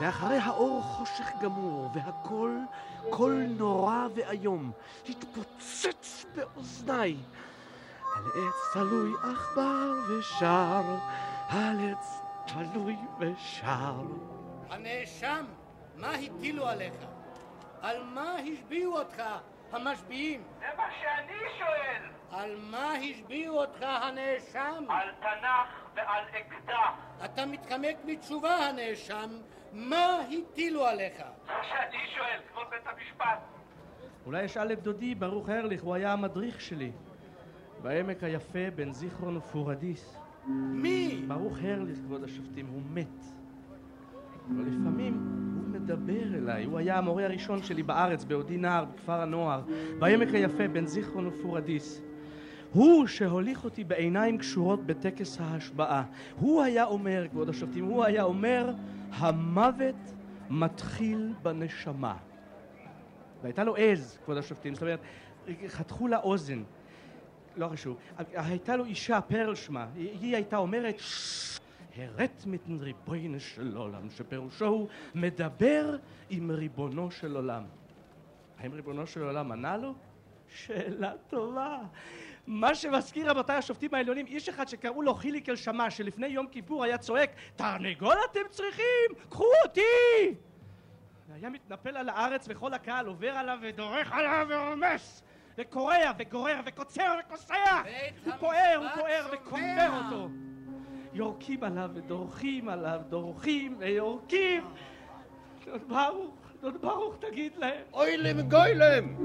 ואחרי 0.00 0.36
האור 0.36 0.82
חושך 0.82 1.26
גמור, 1.42 1.90
והקול, 1.94 2.60
קול 3.10 3.46
נורא 3.58 4.06
ואיום, 4.14 4.72
התפוצץ 5.08 6.24
באוזניי. 6.34 7.16
על 8.18 8.24
עץ 8.34 8.72
תלוי 8.72 9.12
עכבר 9.22 9.92
ושר, 10.08 10.82
על 11.48 11.76
עץ 11.92 12.20
תלוי 12.46 12.96
ושר. 13.18 13.94
הנאשם, 14.70 15.44
מה 15.96 16.10
הטילו 16.10 16.68
עליך? 16.68 16.94
על 17.82 18.02
מה 18.02 18.34
השביעו 18.34 18.98
אותך 18.98 19.22
המשביעים? 19.72 20.42
זה 20.58 20.66
מה 20.76 20.84
שאני 21.00 21.38
שואל! 21.58 22.02
על 22.30 22.56
מה 22.70 22.92
השביעו 22.92 23.60
אותך 23.60 23.82
הנאשם? 23.82 24.84
על 24.88 25.08
תנ"ך 25.20 25.94
ועל 25.94 26.24
אקדח. 26.30 27.24
אתה 27.24 27.46
מתחמק 27.46 27.96
מתשובה 28.04 28.56
הנאשם, 28.56 29.30
מה 29.72 30.18
הטילו 30.30 30.86
עליך? 30.86 31.16
זה 31.16 31.22
מה 31.46 31.64
שאני 31.68 31.98
שואל, 32.16 32.40
כבוד 32.52 32.66
בית 32.70 32.86
המשפט. 32.86 33.38
אולי 34.26 34.44
אשאל 34.46 34.72
את 34.72 34.82
דודי, 34.82 35.14
ברוך 35.14 35.48
ארליך, 35.48 35.82
הוא 35.82 35.94
היה 35.94 36.12
המדריך 36.12 36.60
שלי. 36.60 36.92
בעמק 37.82 38.24
היפה 38.24 38.70
בין 38.74 38.92
זיכרון 38.92 39.36
ופורדיס. 39.36 40.16
מי? 40.72 41.24
ברוך 41.28 41.58
הרליך, 41.62 41.98
כבוד 41.98 42.24
השופטים, 42.24 42.66
הוא 42.66 42.82
מת. 42.94 43.24
אבל 44.56 44.64
לפעמים 44.64 45.14
הוא 45.56 45.80
מדבר 45.80 46.34
אליי. 46.34 46.64
הוא 46.64 46.78
היה 46.78 46.98
המורה 46.98 47.24
הראשון 47.24 47.62
שלי 47.62 47.82
בארץ, 47.82 48.24
בעודי 48.24 48.56
נער, 48.56 48.84
בכפר 48.84 49.20
הנוער, 49.20 49.62
בעמק 49.98 50.28
היפה 50.34 50.68
בין 50.68 50.86
זיכרון 50.86 51.26
ופורדיס. 51.26 52.02
הוא 52.72 53.06
שהוליך 53.06 53.64
אותי 53.64 53.84
בעיניים 53.84 54.38
קשורות 54.38 54.86
בטקס 54.86 55.40
ההשבעה. 55.40 56.04
הוא 56.40 56.62
היה 56.62 56.84
אומר, 56.84 57.26
כבוד 57.30 57.48
השופטים, 57.48 57.84
הוא 57.84 58.04
היה 58.04 58.22
אומר, 58.22 58.72
המוות 59.10 60.14
מתחיל 60.50 61.32
בנשמה. 61.42 62.16
והייתה 63.42 63.64
לו 63.64 63.76
עז, 63.76 64.18
כבוד 64.24 64.36
השופטים, 64.36 64.74
זאת 64.74 64.82
אומרת, 64.82 65.00
חתכו 65.66 66.08
לה 66.08 66.18
אוזן. 66.18 66.62
לא 67.58 67.68
חשוב. 67.68 67.96
הייתה 68.34 68.76
לו 68.76 68.84
אישה, 68.84 69.20
פרל 69.20 69.54
שמה, 69.54 69.86
היא 69.94 70.34
הייתה 70.34 70.56
אומרת, 70.56 71.00
הרת 71.96 72.42
מתן 72.46 72.76
ריבונו 72.80 73.40
של 73.40 73.76
עולם, 73.76 74.10
שפירושו 74.10 74.66
הוא 74.66 74.88
מדבר 75.14 75.96
עם 76.30 76.50
ריבונו 76.50 77.10
של 77.10 77.36
עולם. 77.36 77.64
האם 78.58 78.72
ריבונו 78.72 79.06
של 79.06 79.22
עולם 79.22 79.52
ענה 79.52 79.76
לו? 79.76 79.94
שאלה 80.48 81.12
טובה. 81.28 81.78
מה 82.46 82.74
שמזכיר 82.74 83.30
רבותיי 83.30 83.56
השופטים 83.56 83.94
העליונים, 83.94 84.26
איש 84.26 84.48
אחד 84.48 84.68
שקראו 84.68 85.02
לו 85.02 85.14
חיליק 85.14 85.48
אלשמה, 85.48 85.90
שלפני 85.90 86.26
יום 86.26 86.46
כיפור 86.46 86.84
היה 86.84 86.98
צועק, 86.98 87.30
תרנגול 87.56 88.16
אתם 88.30 88.40
צריכים? 88.50 89.10
קחו 89.28 89.46
אותי! 89.64 90.34
והיה 91.28 91.50
מתנפל 91.50 91.96
על 91.96 92.08
הארץ 92.08 92.46
וכל 92.48 92.74
הקהל 92.74 93.06
עובר 93.06 93.30
עליו 93.30 93.58
ודורך 93.62 94.12
עליו 94.12 94.46
ורומס 94.50 95.22
וקורע 95.58 96.12
וגורר 96.18 96.60
וקוצר 96.66 97.14
וקוסע. 97.20 97.54
הוא 98.24 98.32
פוער, 98.40 98.76
הוא 98.76 98.88
פוער 98.94 99.28
וקומר 99.32 100.02
אותו. 100.04 100.28
יורקים 101.12 101.64
עליו 101.64 101.90
ודורכים 101.94 102.68
עליו, 102.68 103.00
דורכים 103.08 103.76
ויורקים. 103.78 104.64
דוד 105.64 105.88
ברוך, 105.88 106.34
דוד 106.60 106.80
ברוך 106.80 107.16
תגיד 107.20 107.56
להם. 107.56 107.82
אוי 107.92 108.16
להם 108.16 108.40
גוילם! 108.40 109.16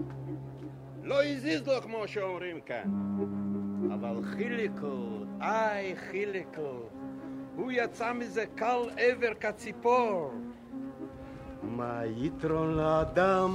לא 1.03 1.23
הזיז 1.23 1.67
לו 1.67 1.81
כמו 1.81 2.07
שאומרים 2.07 2.61
כאן. 2.61 2.83
אבל 3.93 4.21
חיליקו, 4.23 5.19
איי 5.41 5.95
חיליקו, 5.95 6.89
הוא 7.55 7.71
יצא 7.71 8.13
מזה 8.13 8.45
קל 8.55 8.89
עבר 8.97 9.33
כציפור. 9.33 10.33
מה 11.63 12.01
יתרון 12.05 12.73
לאדם 12.73 13.51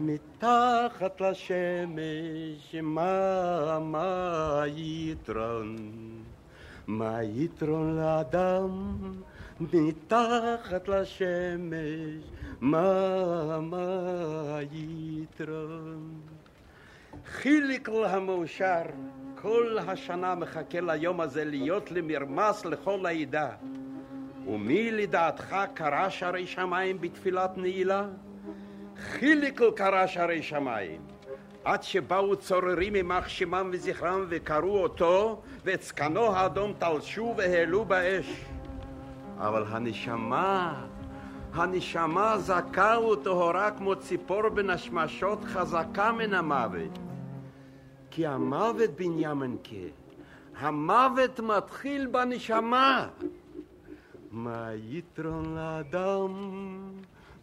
מתחת 0.00 1.20
לשמש, 1.20 2.74
מה, 2.82 3.78
מה 3.80 4.62
יתרון? 4.66 5.76
מה 6.86 7.22
יתרון 7.22 7.96
לאדם 7.96 8.96
מתחת 9.60 10.88
לשמש, 10.88 12.24
מה, 12.60 13.60
מה 13.60 14.58
יתרון? 14.72 16.20
חיליקל 17.26 18.04
המאושר 18.04 18.82
כל 19.34 19.78
השנה 19.86 20.34
מחכה 20.34 20.80
ליום 20.80 21.20
הזה 21.20 21.44
להיות 21.44 21.90
למרמס 21.90 22.64
לכל 22.64 23.06
העדה. 23.06 23.50
ומי 24.46 24.90
לדעתך 24.90 25.56
קרא 25.74 26.08
שערי 26.08 26.46
שמיים 26.46 27.00
בתפילת 27.00 27.56
נעילה? 27.56 28.06
חיליקל 29.00 29.70
קרא 29.70 30.06
שערי 30.06 30.42
שמיים. 30.42 31.00
עד 31.64 31.82
שבאו 31.82 32.36
צוררים 32.36 32.96
יימח 32.96 33.28
שמם 33.28 33.70
וזכרם 33.72 34.24
וקראו 34.28 34.82
אותו, 34.82 35.42
ואת 35.64 35.82
זקנו 35.82 36.32
האדום 36.32 36.72
תלשו 36.78 37.34
והעלו 37.36 37.84
באש. 37.84 38.44
אבל 39.38 39.64
הנשמה, 39.68 40.84
הנשמה 41.54 42.38
זכה 42.38 42.98
וטהורה 43.12 43.70
כמו 43.70 43.96
ציפור 43.96 44.48
בין 44.48 44.70
השמשות 44.70 45.44
חזקה 45.44 46.12
מן 46.12 46.34
המוות. 46.34 46.98
כי 48.10 48.26
המוות 48.26 48.90
בנימינקה, 48.90 49.86
המוות 50.58 51.40
מתחיל 51.40 52.06
בנשמה. 52.06 53.08
מה 54.30 54.68
יתרון 54.74 55.54
לאדם 55.54 56.32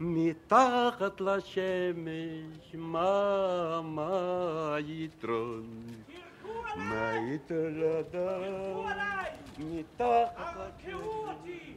מתחת 0.03 1.21
לשמש, 1.21 2.73
מה, 2.73 3.81
מה 3.83 4.75
יתרון? 4.87 5.85
מה 6.75 7.11
יתרון 7.33 7.73
לאדם 7.75 8.41
מתחת 9.59 10.73
לשמש? 10.87 11.75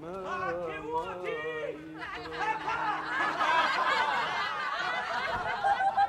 מה, 0.00 0.48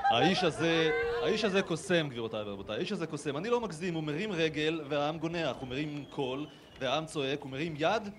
האיש 0.09 0.43
הזה, 0.43 0.91
האיש 1.23 1.43
הזה 1.43 1.61
קוסם, 1.61 2.09
גבירותיי 2.09 2.41
ורבותיי, 2.43 2.75
האיש 2.75 2.91
הזה 2.91 3.07
קוסם. 3.07 3.37
אני 3.37 3.49
לא 3.49 3.61
מגזים, 3.61 3.93
הוא 3.93 4.03
מרים 4.03 4.31
רגל 4.31 4.81
והעם 4.89 5.17
גונח, 5.17 5.55
הוא 5.59 5.67
מרים 5.67 6.05
קול 6.09 6.45
והעם 6.79 7.05
צועק, 7.05 7.41
הוא 7.41 7.51
מרים 7.51 7.73
יד 7.77 8.09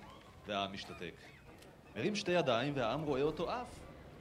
והעם 0.47 0.73
משתתק. 0.73 1.34
מרים 1.97 2.15
שתי 2.15 2.33
ידיים 2.33 2.73
והעם 2.77 3.03
רואה 3.03 3.23
אותו 3.23 3.51
אף. 3.51 3.67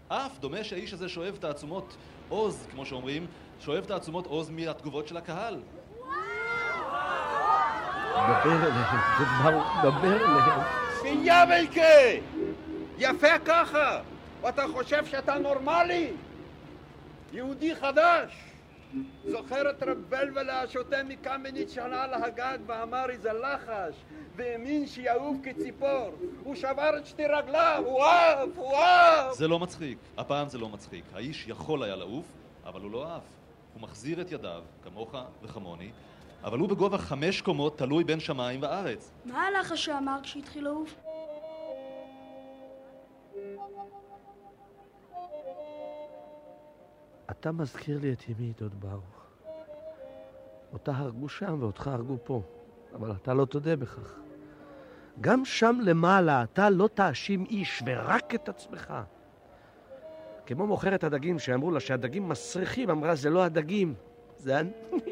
אף, 0.08 0.40
דומה 0.40 0.64
שהאיש 0.64 0.94
הזה 0.94 1.10
שואב 1.10 1.36
תעצומות 1.36 1.98
עוז, 2.30 2.68
כמו 2.72 2.86
שאומרים, 2.86 3.28
שואב 3.60 3.86
תעצומות 3.86 4.26
עוז 4.26 4.50
מהתגובות 4.50 5.08
של 5.08 5.18
הקהל. 5.18 5.60
דבר 8.14 8.42
אליהם, 8.46 9.62
דבר, 9.84 10.16
אליהם. 10.16 10.60
בנימינקה! 11.04 12.28
יפה 12.98 13.40
ככה! 13.46 14.02
ואתה 14.42 14.64
חושב 14.74 15.06
שאתה 15.06 15.36
נורמלי? 15.36 16.12
יהודי 17.34 17.76
חדש! 17.76 18.53
זוכר 19.26 19.70
את 19.70 19.84
רב 19.84 19.98
בלבלה 20.10 20.62
השותה 20.62 21.04
מקמניץ 21.04 21.74
שעלה 21.74 22.04
על 22.04 22.14
הגג 22.14 22.58
ואמר 22.66 23.10
איזה 23.10 23.34
לחש 23.34 23.96
והאמין 24.36 24.88
שיעוף 24.88 25.38
כציפור 25.44 26.12
הוא 26.44 26.56
שבר 26.56 26.98
את 26.98 27.06
שתי 27.06 27.26
רגליו, 27.26 27.84
הוא 27.86 28.04
עף, 28.04 28.50
הוא 28.56 28.76
עף! 28.76 29.34
זה 29.38 29.48
לא 29.48 29.60
מצחיק, 29.60 29.98
הפעם 30.18 30.50
זה 30.50 30.58
לא 30.58 30.70
מצחיק. 30.70 31.04
האיש 31.14 31.48
יכול 31.48 31.84
היה 31.84 31.96
לעוף, 31.96 32.26
אבל 32.66 32.82
הוא 32.82 32.92
לא 32.92 33.16
עף. 33.16 33.24
הוא 33.74 33.82
מחזיר 33.82 34.22
את 34.22 34.32
ידיו, 34.32 34.64
כמוך 34.84 35.16
וכמוני, 35.44 35.92
אבל 36.44 36.60
הוא 36.60 36.70
בגובה 36.70 36.98
חמש 36.98 37.42
קומות 37.42 37.78
תלוי 37.78 38.04
בין 38.04 38.20
שמיים 38.20 38.62
וארץ. 38.62 39.12
מה 39.26 39.48
הלחש 39.48 39.86
שאמר 39.86 40.20
כשהתחיל 40.24 40.64
לעוף? 40.64 40.96
אתה 47.32 47.52
מזכיר 47.52 48.00
לי 48.02 48.14
את 48.14 48.24
אמי, 48.30 48.54
דוד 48.60 48.82
ברוך. 48.82 49.24
אותה 50.74 50.92
הרגו 50.92 51.30
שם 51.30 51.58
ואותך 51.60 51.88
הרגו 51.88 52.18
פה, 52.24 52.42
אבל 52.96 53.12
אתה 53.12 53.34
לא 53.34 53.46
תודה 53.46 53.76
בכך. 53.76 54.20
גם 55.22 55.46
שם 55.46 55.78
למעלה 55.84 56.44
אתה 56.44 56.70
לא 56.70 56.90
תאשים 56.94 57.46
איש 57.46 57.84
ורק 57.86 58.36
את 58.36 58.50
עצמך. 58.50 58.94
כמו 60.46 60.68
מוכרת 60.68 61.04
הדגים 61.04 61.40
שאמרו 61.40 61.72
לה 61.72 61.80
שהדגים 61.80 62.30
מסריחים, 62.30 62.90
אמרה 62.90 63.16
זה 63.16 63.30
לא 63.30 63.44
הדגים, 63.44 63.94
זה 64.38 64.60
אני. 64.60 64.72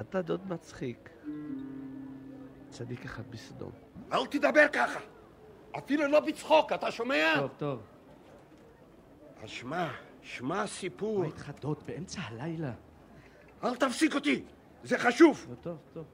אתה 0.00 0.22
דוד 0.22 0.48
מצחיק. 0.48 1.10
צדיק 2.70 3.04
אחד 3.04 3.30
בסדום. 3.30 3.70
אל 4.12 4.26
תדבר 4.26 4.66
ככה! 4.72 5.15
אפילו 5.78 6.06
לא 6.06 6.20
בצחוק, 6.20 6.72
אתה 6.72 6.90
שומע? 6.90 7.34
טוב, 7.36 7.50
טוב. 7.58 7.80
אז 9.42 9.50
שמע, 9.50 9.88
שמע 10.22 10.66
סיפור. 10.66 11.18
מה 11.18 11.26
איתך 11.26 11.50
דוד 11.60 11.82
באמצע 11.86 12.20
הלילה? 12.24 12.72
אל 13.64 13.76
תפסיק 13.76 14.14
אותי, 14.14 14.42
זה 14.84 14.98
חשוב. 14.98 15.46
טוב, 15.62 15.78
טוב. 15.94 16.04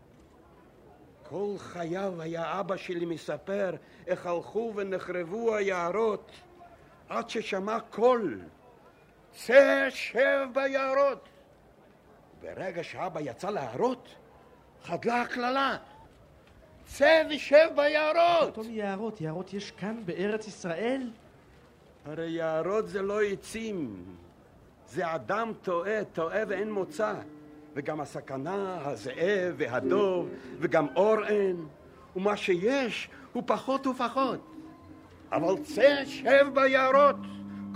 כל 1.28 1.54
חייו 1.58 2.22
היה 2.22 2.60
אבא 2.60 2.76
שלי 2.76 3.06
מספר 3.06 3.74
איך 4.06 4.26
הלכו 4.26 4.72
ונחרבו 4.76 5.54
היערות 5.54 6.30
עד 7.08 7.30
ששמע 7.30 7.80
קול 7.80 8.40
צא 9.32 9.86
שב 9.90 10.46
ביערות. 10.54 11.28
ברגע 12.42 12.84
שאבא 12.84 13.20
יצא 13.20 13.50
להערות, 13.50 14.08
חדלה 14.84 15.22
הקללה. 15.22 15.76
צא 16.84 17.22
ושב 17.30 17.68
ביערות! 17.76 18.50
פתאום 18.52 18.70
יערות, 18.70 19.20
יערות 19.20 19.54
יש 19.54 19.70
כאן 19.70 20.02
בארץ 20.04 20.46
ישראל? 20.46 21.10
הרי 22.04 22.30
יערות 22.30 22.88
זה 22.88 23.02
לא 23.02 23.22
עצים, 23.22 24.04
זה 24.88 25.14
אדם 25.14 25.52
טועה, 25.62 26.04
טועה 26.04 26.40
ואין 26.48 26.72
מוצא. 26.72 27.14
וגם 27.74 28.00
הסכנה, 28.00 28.78
הזאב 28.84 29.54
והדוב, 29.56 30.28
וגם 30.58 30.86
אור 30.96 31.24
אין. 31.26 31.66
ומה 32.16 32.36
שיש 32.36 33.08
הוא 33.32 33.42
פחות 33.46 33.86
ופחות. 33.86 34.54
אבל 35.32 35.62
צא 35.62 36.04
שב 36.04 36.46
ביערות. 36.54 37.16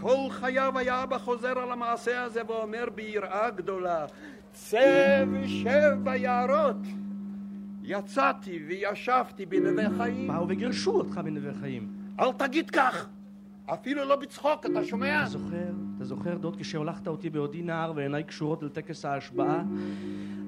כל 0.01 0.31
חייו 0.31 0.79
היה 0.79 1.03
אבא 1.03 1.19
חוזר 1.19 1.59
על 1.59 1.73
המעשה 1.73 2.23
הזה 2.23 2.42
ואומר 2.47 2.88
ביראה 2.95 3.51
גדולה, 3.51 4.07
צא 4.53 5.25
ושב 5.33 5.92
ביערות. 6.03 6.77
יצאתי 7.87 8.62
וישבתי 8.68 9.46
בנווה 9.46 9.85
חיים. 9.96 10.29
באו 10.29 10.49
וגירשו 10.49 10.90
אותך 10.90 11.20
בנווה 11.25 11.55
חיים. 11.61 11.88
אל 12.20 12.33
תגיד 12.33 12.70
כך! 12.70 13.09
אפילו 13.66 14.05
לא 14.05 14.16
בצחוק, 14.16 14.66
אתה 14.66 14.85
שומע? 14.85 15.22
אתה 15.22 15.31
זוכר, 15.31 15.70
אתה 15.96 16.05
זוכר, 16.05 16.37
דוד, 16.37 16.57
כשהולכת 16.57 17.09
אותי 17.09 17.31
בעודי 17.31 17.62
נער 17.62 17.92
ועיניי 17.96 18.25
קשורות 18.25 18.62
אל 18.62 18.68
טקס 18.68 19.05
ההשבעה? 19.05 19.62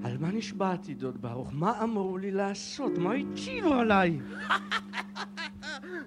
על 0.05 0.18
מה 0.18 0.29
נשבעתי, 0.33 0.94
דוד 0.94 1.22
ברוך? 1.22 1.51
מה 1.53 1.83
אמרו 1.83 2.18
לי 2.18 2.31
לעשות? 2.31 2.98
מה 2.98 3.12
הטילו 3.12 3.74
עליי? 3.74 4.18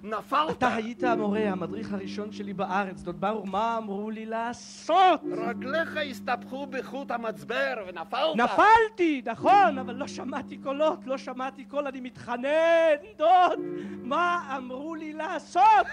נפלת! 0.02 0.50
אתה 0.58 0.74
היית 0.74 1.04
המורה, 1.04 1.40
המדריך 1.50 1.92
הראשון 1.92 2.32
שלי 2.32 2.52
בארץ, 2.52 3.00
דוד 3.02 3.20
ברוך, 3.20 3.46
מה 3.48 3.78
אמרו 3.78 4.10
לי 4.10 4.26
לעשות? 4.26 5.20
רגליך 5.36 5.96
הסתבכו 6.10 6.66
בחוט 6.66 7.10
המצבר 7.10 7.84
ונפלת! 7.88 8.36
נפלתי, 8.36 9.22
נכון, 9.26 9.78
אבל 9.78 9.94
לא 9.94 10.06
שמעתי 10.06 10.56
קולות, 10.56 10.98
לא 11.06 11.18
שמעתי 11.18 11.64
קול, 11.64 11.86
אני 11.86 12.00
מתחנן, 12.00 12.96
דוד, 13.16 13.58
מה 14.02 14.54
אמרו 14.56 14.94
לי 14.94 15.12
לעשות? 15.12 15.86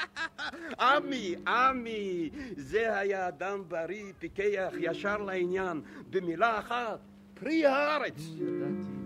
עמי, 0.80 1.34
עמי, 1.46 2.30
זה 2.56 2.98
היה 2.98 3.28
אדם 3.28 3.62
בריא, 3.68 4.12
פיקח, 4.18 4.72
ישר 4.78 5.16
לעניין, 5.16 5.80
במילה 6.10 6.58
אחת, 6.58 6.98
פרי 7.34 7.66
הארץ. 7.66 8.14
ידעתי 8.36 9.05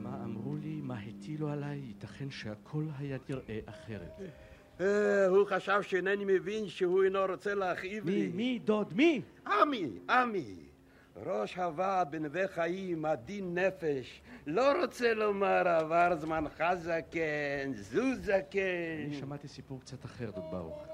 הטילו 1.30 1.48
עליי, 1.48 1.78
ייתכן 1.78 2.30
שהכל 2.30 2.84
היה 2.98 3.18
נראה 3.28 3.58
אחרת. 3.66 4.20
אה, 4.80 5.26
הוא 5.26 5.46
חשב 5.46 5.82
שאינני 5.82 6.24
מבין 6.26 6.68
שהוא 6.68 7.04
אינו 7.04 7.18
רוצה 7.28 7.54
להכאיב 7.54 8.08
לי. 8.08 8.26
מי? 8.26 8.32
מי? 8.32 8.58
דוד? 8.58 8.92
מי? 8.96 9.22
עמי, 9.46 9.90
עמי. 10.10 10.54
ראש 11.16 11.56
הוועד 11.56 12.10
בנווה 12.10 12.48
חיים, 12.48 13.04
עדין 13.04 13.58
נפש, 13.58 14.22
לא 14.46 14.80
רוצה 14.80 15.14
לומר 15.14 15.68
עבר 15.68 16.16
זמנך 16.16 16.64
זקן, 16.74 17.00
כן, 17.10 17.70
זו 17.74 18.14
זקן. 18.14 18.40
כן. 18.50 19.04
אני 19.06 19.14
שמעתי 19.20 19.48
סיפור 19.48 19.80
קצת 19.80 20.04
אחר, 20.04 20.30
דוד 20.30 20.44
ברוך. 20.50 20.86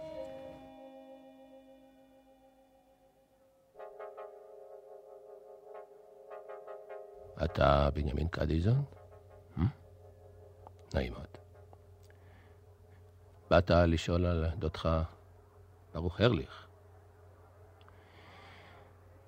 אתה 7.45 7.89
בנימין 7.95 8.29
קדיזון? 8.29 8.85
Hmm? 9.57 9.86
נעים 10.97 11.13
מאוד. 11.13 11.27
באת 13.51 13.71
לשאול 13.71 14.27
על 14.27 14.47
דודך 14.59 14.89
ברוך 15.95 16.21
הרליך. 16.21 16.67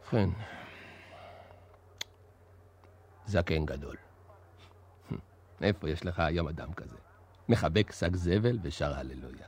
ובכן, 0.02 0.28
זקן 3.26 3.66
גדול. 3.66 3.96
איפה 5.62 5.90
יש 5.90 6.04
לך 6.06 6.18
היום 6.18 6.48
אדם 6.48 6.72
כזה? 6.72 6.96
מחבק 7.48 7.92
שק 7.92 8.16
זבל 8.16 8.58
ושר 8.62 8.94
הללויה. 8.94 9.46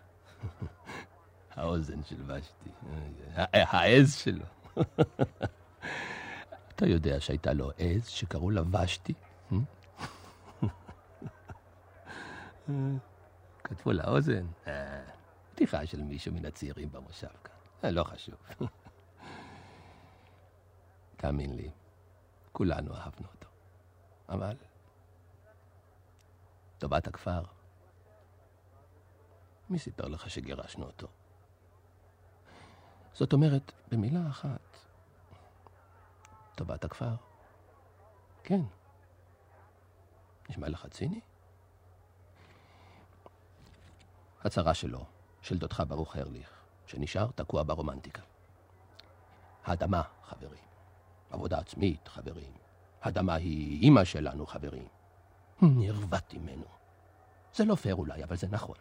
האוזן 1.51 2.05
של 2.05 2.31
ושתי, 2.31 2.71
העז 3.53 4.15
שלו. 4.15 4.45
אתה 6.69 6.87
יודע 6.87 7.21
שהייתה 7.21 7.53
לו 7.53 7.71
עז 7.79 8.07
שקראו 8.07 8.51
לה 8.51 8.63
ושתי? 8.63 9.15
כתבו 13.65 13.93
לה 13.93 14.05
אוזן. 14.05 14.47
בדיחה 15.53 15.87
של 15.87 16.03
מישהו 16.03 16.35
מן 16.35 16.45
הצעירים 16.45 16.93
במושב 16.93 17.29
כאן. 17.45 17.95
לא 17.95 18.05
חשוב. 18.05 18.35
תאמין 21.17 21.57
לי, 21.57 21.71
כולנו 22.53 22.95
אהבנו 22.95 23.27
אותו. 23.35 23.49
אבל 24.29 24.57
טובת 26.79 27.07
הכפר, 27.07 27.43
מי 29.71 29.79
סיפר 29.79 30.09
לך 30.09 30.31
שגירשנו 30.31 30.87
אותו? 30.87 31.09
זאת 33.13 33.33
אומרת, 33.33 33.73
במילה 33.91 34.29
אחת, 34.29 34.77
טובת 36.55 36.85
הכפר. 36.85 37.15
כן. 38.45 38.61
נשמע 40.51 40.69
לך 40.69 40.87
ציני? 40.87 41.21
הצהרה 44.45 44.75
שלו, 44.75 45.05
של 45.43 45.59
דודך 45.59 45.83
ברוך 45.89 46.17
הרליך, 46.17 46.51
שנשאר 46.87 47.31
תקוע 47.35 47.63
ברומנטיקה. 47.63 48.23
האדמה, 49.65 50.03
חברים. 50.25 50.65
עבודה 51.31 51.59
עצמית, 51.59 52.09
חברים. 52.09 52.53
האדמה 53.03 53.35
היא 53.35 53.83
אימא 53.83 54.05
שלנו, 54.05 54.47
חברים. 54.47 54.89
נרווט 55.63 56.35
ממנו. 56.35 56.65
זה 57.55 57.65
לא 57.65 57.75
פייר 57.75 57.95
אולי, 57.95 58.25
אבל 58.25 58.37
זה 58.37 58.47
נכון. 58.51 58.77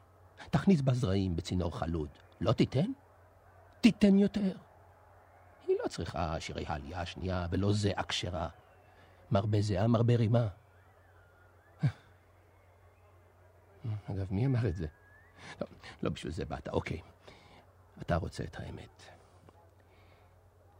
תכניס 0.50 0.82
בה 0.82 0.93
זרעים 0.93 1.36
בצינור 1.36 1.78
חלוד. 1.78 2.10
לא 2.41 2.52
תיתן? 2.52 2.91
תיתן 3.82 4.19
יותר. 4.19 4.58
היא 5.67 5.76
לא 5.84 5.88
צריכה 5.88 6.39
שירי 6.39 6.65
העלייה 6.67 7.02
השנייה 7.02 7.48
ולא 7.52 7.74
זיעה 7.74 8.04
כשרה. 8.04 8.50
מרבה 9.32 9.62
זיעה, 9.62 9.88
מרבה 9.88 10.15
רימה. 10.15 10.48
אגב, 14.10 14.28
מי 14.32 14.45
אמר 14.45 14.67
את 14.67 14.76
זה? 14.76 14.88
לא, 15.62 15.67
לא 16.04 16.10
בשביל 16.10 16.34
זה 16.34 16.45
באת, 16.45 16.67
אוקיי. 16.67 17.02
אתה 18.02 18.15
רוצה 18.15 18.43
את 18.43 18.56
האמת. 18.60 19.04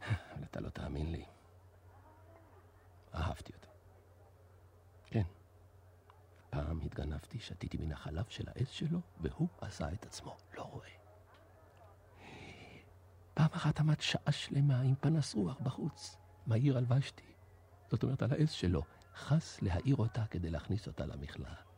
אבל 0.06 0.44
אתה 0.44 0.60
לא 0.60 0.68
תאמין 0.68 1.12
לי. 1.12 1.24
אהבתי 3.14 3.52
אותו. 3.52 3.68
כן. 5.06 5.22
פעם 6.50 6.80
התגנבתי, 6.80 7.38
שתיתי 7.40 7.76
מן 7.76 7.92
החלב 7.92 8.24
של 8.28 8.48
העז 8.48 8.68
שלו, 8.68 9.00
והוא 9.20 9.48
עשה 9.60 9.92
את 9.92 10.06
עצמו 10.06 10.36
לא 10.56 10.62
רואה. 10.62 10.90
פעם 13.34 13.48
אחת 13.52 13.80
עמד 13.80 14.00
שעה 14.00 14.32
שלמה 14.32 14.80
עם 14.80 14.94
פנס 14.94 15.34
רוח 15.34 15.60
בחוץ, 15.60 16.16
מעיר 16.46 16.78
על 16.78 16.86
ושתי. 16.88 17.32
זאת 17.90 18.02
אומרת, 18.02 18.22
על 18.22 18.32
העז 18.32 18.50
שלו, 18.50 18.82
חס 19.14 19.62
להעיר 19.62 19.96
אותה 19.96 20.26
כדי 20.26 20.50
להכניס 20.50 20.86
אותה 20.86 21.06
למכלאה. 21.06 21.69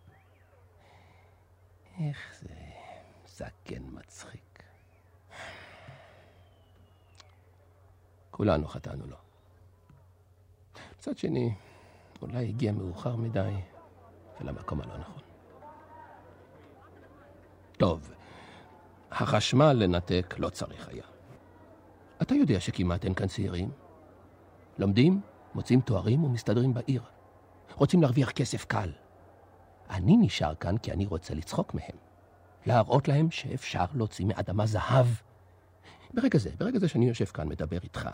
איך 2.01 2.35
זה 2.41 2.55
זקן 3.27 3.83
מצחיק. 3.93 4.63
כולנו 8.31 8.69
חטאנו 8.69 9.07
לו. 9.07 9.17
מצד 10.99 11.19
שני, 11.19 11.55
אולי 12.23 12.49
הגיע 12.49 12.73
מאוחר 12.73 13.17
מדי 13.17 13.55
ולמקום 14.41 14.81
הלא 14.81 14.99
נכון. 14.99 15.23
טוב, 17.79 18.11
החשמל 19.11 19.73
לנתק 19.73 20.35
לא 20.39 20.49
צריך 20.49 20.89
היה. 20.89 21.05
אתה 22.23 22.35
יודע 22.35 22.61
שכמעט 22.61 23.05
אין 23.05 23.15
כאן 23.15 23.27
צעירים. 23.27 23.71
לומדים, 24.79 25.21
מוצאים 25.55 25.81
תוארים 25.81 26.25
ומסתדרים 26.25 26.75
בעיר. 26.75 27.03
רוצים 27.75 28.03
להרוויח 28.03 28.31
כסף 28.31 28.65
קל. 28.65 28.93
אני 29.91 30.17
נשאר 30.17 30.55
כאן 30.55 30.79
כי 30.79 30.93
אני 30.93 31.07
רוצה 31.07 31.35
לצחוק 31.35 31.75
מהם. 31.75 31.97
להראות 32.67 33.09
להם 33.09 33.31
שאפשר 33.31 33.85
להוציא 33.95 34.27
מאדמה 34.27 34.67
זהב. 34.67 35.07
ברגע 36.15 36.39
זה, 36.39 36.51
ברגע 36.59 36.79
זה 36.79 36.89
שאני 36.89 37.09
יושב 37.09 37.25
כאן 37.25 37.49
מדבר 37.49 37.79
איתך, 37.83 38.09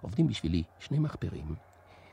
עובדים 0.00 0.26
בשבילי 0.26 0.62
שני 0.78 0.98
מחפרים, 0.98 1.54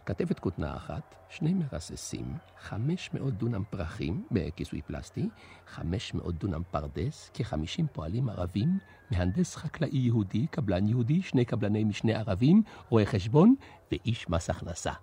כתבת 0.05 0.39
כותנה 0.39 0.75
אחת, 0.75 1.15
שני 1.29 1.53
מרססים, 1.53 2.33
500 2.59 3.33
דונם 3.33 3.63
פרחים 3.69 4.27
בכיסוי 4.31 4.81
פלסטי, 4.81 5.29
500 5.67 6.35
דונם 6.35 6.61
פרדס, 6.71 7.31
כ-50 7.33 7.87
פועלים 7.91 8.29
ערבים, 8.29 8.79
מהנדס 9.11 9.55
חקלאי 9.55 9.97
יהודי, 9.97 10.47
קבלן 10.47 10.87
יהודי, 10.87 11.21
שני 11.21 11.45
קבלני 11.45 11.83
משנה 11.83 12.13
ערבים, 12.13 12.63
רואה 12.89 13.05
חשבון 13.05 13.55
ואיש 13.91 14.29
מס 14.29 14.49
הכנסה, 14.49 14.93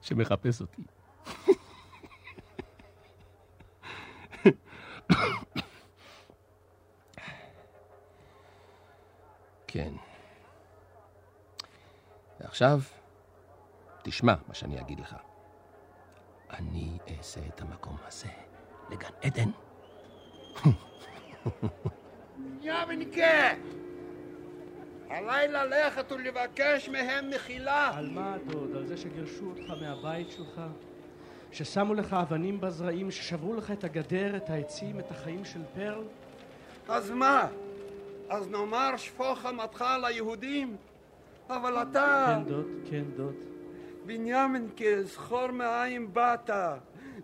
שמחפש 0.00 0.60
אותי. 0.60 0.82
כן. 9.66 9.92
ועכשיו, 12.40 12.80
תשמע 14.02 14.34
מה 14.48 14.54
שאני 14.54 14.80
אגיד 14.80 15.00
לך. 15.00 15.16
אני 16.50 16.98
אעשה 17.08 17.40
את 17.48 17.60
המקום 17.60 17.96
הזה 18.06 18.28
לגן 18.90 19.10
עדן. 19.22 19.50
יבניקה! 22.60 23.50
עליי 25.10 25.48
ללכת 25.48 26.12
ולבקש 26.12 26.88
מהם 26.88 27.30
מחילה. 27.30 27.90
על 27.98 28.10
מה, 28.10 28.36
דוד? 28.46 28.76
על 28.76 28.86
זה 28.86 28.96
שגירשו 28.96 29.50
אותך 29.50 29.72
מהבית 29.80 30.30
שלך? 30.30 30.60
ששמו 31.56 31.94
לך 31.94 32.12
אבנים 32.12 32.60
בזרעים, 32.60 33.10
ששברו 33.10 33.54
לך 33.54 33.70
את 33.70 33.84
הגדר, 33.84 34.36
את 34.36 34.50
העצים, 34.50 35.00
את 35.00 35.10
החיים 35.10 35.44
של 35.44 35.60
פרל? 35.74 36.04
אז 36.88 37.10
מה? 37.10 37.48
אז 38.28 38.48
נאמר 38.48 38.96
שפוך 38.96 39.38
חמתך 39.38 39.82
על 39.82 40.04
היהודים? 40.04 40.76
אבל 41.50 41.82
אתה... 41.82 42.38
כן, 42.38 42.50
דוד, 42.50 42.66
כן, 42.90 43.04
דוד. 43.16 43.34
בנימין 44.06 44.68
כזכור 44.76 45.50
מאין 45.50 46.14
באת. 46.14 46.50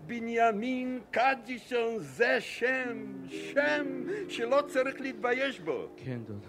בנימין 0.06 1.00
קדישון 1.10 1.98
זה 1.98 2.40
שם, 2.40 3.04
שם 3.28 3.86
שלא 4.28 4.62
צריך 4.68 5.00
להתבייש 5.00 5.60
בו. 5.60 5.86
כן, 5.96 6.18
דוד. 6.26 6.46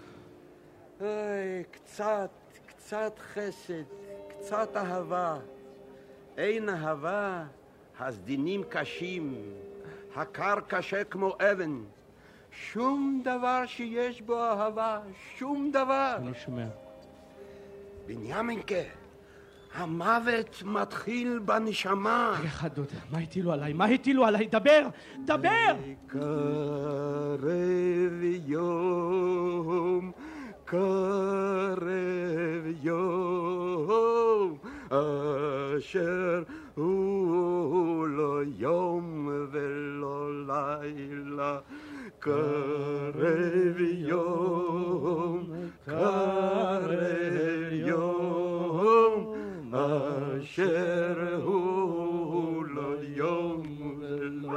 אוי, 1.00 1.64
קצת, 1.70 2.30
קצת 2.66 3.18
חסד, 3.18 3.82
קצת 4.28 4.76
אהבה. 4.76 5.38
אין 6.36 6.68
אהבה, 6.68 7.44
אז 7.98 8.20
דינים 8.20 8.62
קשים, 8.68 9.34
הקר 10.16 10.54
קשה 10.68 11.04
כמו 11.04 11.36
אבן. 11.52 11.80
שום 12.50 13.20
דבר 13.24 13.62
שיש 13.66 14.22
בו 14.22 14.44
אהבה, 14.44 15.00
שום 15.38 15.70
דבר. 15.72 16.14
אני 16.18 16.32
שומע. 16.44 16.66
בנימינקה, 18.06 18.74
המוות 19.74 20.62
מתחיל 20.64 21.38
בנשמה. 21.38 22.36
רגע 22.38 22.48
אחד, 22.48 22.74
דוד, 22.74 22.86
מה 23.10 23.18
הטילו 23.18 23.52
עליי? 23.52 23.72
מה 23.72 23.84
הטילו 23.84 24.24
עליי? 24.24 24.46
דבר! 24.46 24.88
דבר! 25.24 25.76
קרב 26.06 27.42
יום, 28.46 30.12
קרב 30.64 31.84
יום, 32.82 34.58
אשר 35.78 36.42
הוא 36.74 38.08
לא 38.08 38.40
יום 38.58 39.28
ולא 39.52 40.30
לילה. 40.46 41.58
קרב 42.24 43.80
יום, 43.80 45.50
קרב 45.86 46.90
יום, 47.72 49.34
אשר 49.72 51.40
הוא 51.44 52.64
לא 52.64 52.94
יום 53.16 53.62
ולא 54.00 54.52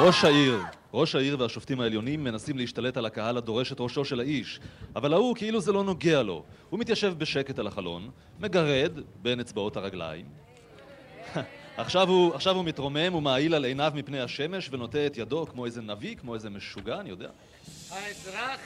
ראש 0.00 0.24
העיר, 0.24 0.77
ראש 0.98 1.14
העיר 1.14 1.36
והשופטים 1.40 1.80
העליונים 1.80 2.24
מנסים 2.24 2.58
להשתלט 2.58 2.96
על 2.96 3.06
הקהל 3.06 3.36
הדורש 3.36 3.72
את 3.72 3.80
ראשו 3.80 4.04
של 4.04 4.20
האיש, 4.20 4.60
אבל 4.96 5.12
ההוא 5.12 5.36
כאילו 5.36 5.60
זה 5.60 5.72
לא 5.72 5.84
נוגע 5.84 6.22
לו. 6.22 6.44
הוא 6.70 6.80
מתיישב 6.80 7.14
בשקט 7.18 7.58
על 7.58 7.66
החלון, 7.66 8.10
מגרד 8.40 8.92
בין 9.22 9.40
אצבעות 9.40 9.76
הרגליים. 9.76 10.26
עכשיו 11.76 12.08
הוא, 12.08 12.34
עכשיו 12.34 12.56
הוא 12.56 12.64
מתרומם 12.64 13.14
ומעיל 13.14 13.54
על 13.54 13.64
עיניו 13.64 13.92
מפני 13.94 14.20
השמש 14.20 14.68
ונוטה 14.72 15.06
את 15.06 15.16
ידו 15.16 15.46
כמו 15.46 15.64
איזה 15.64 15.82
נביא, 15.82 16.16
כמו 16.16 16.34
איזה 16.34 16.50
משוגע, 16.50 17.00
אני 17.00 17.10
יודע. 17.10 17.28
האזרח, 17.90 18.60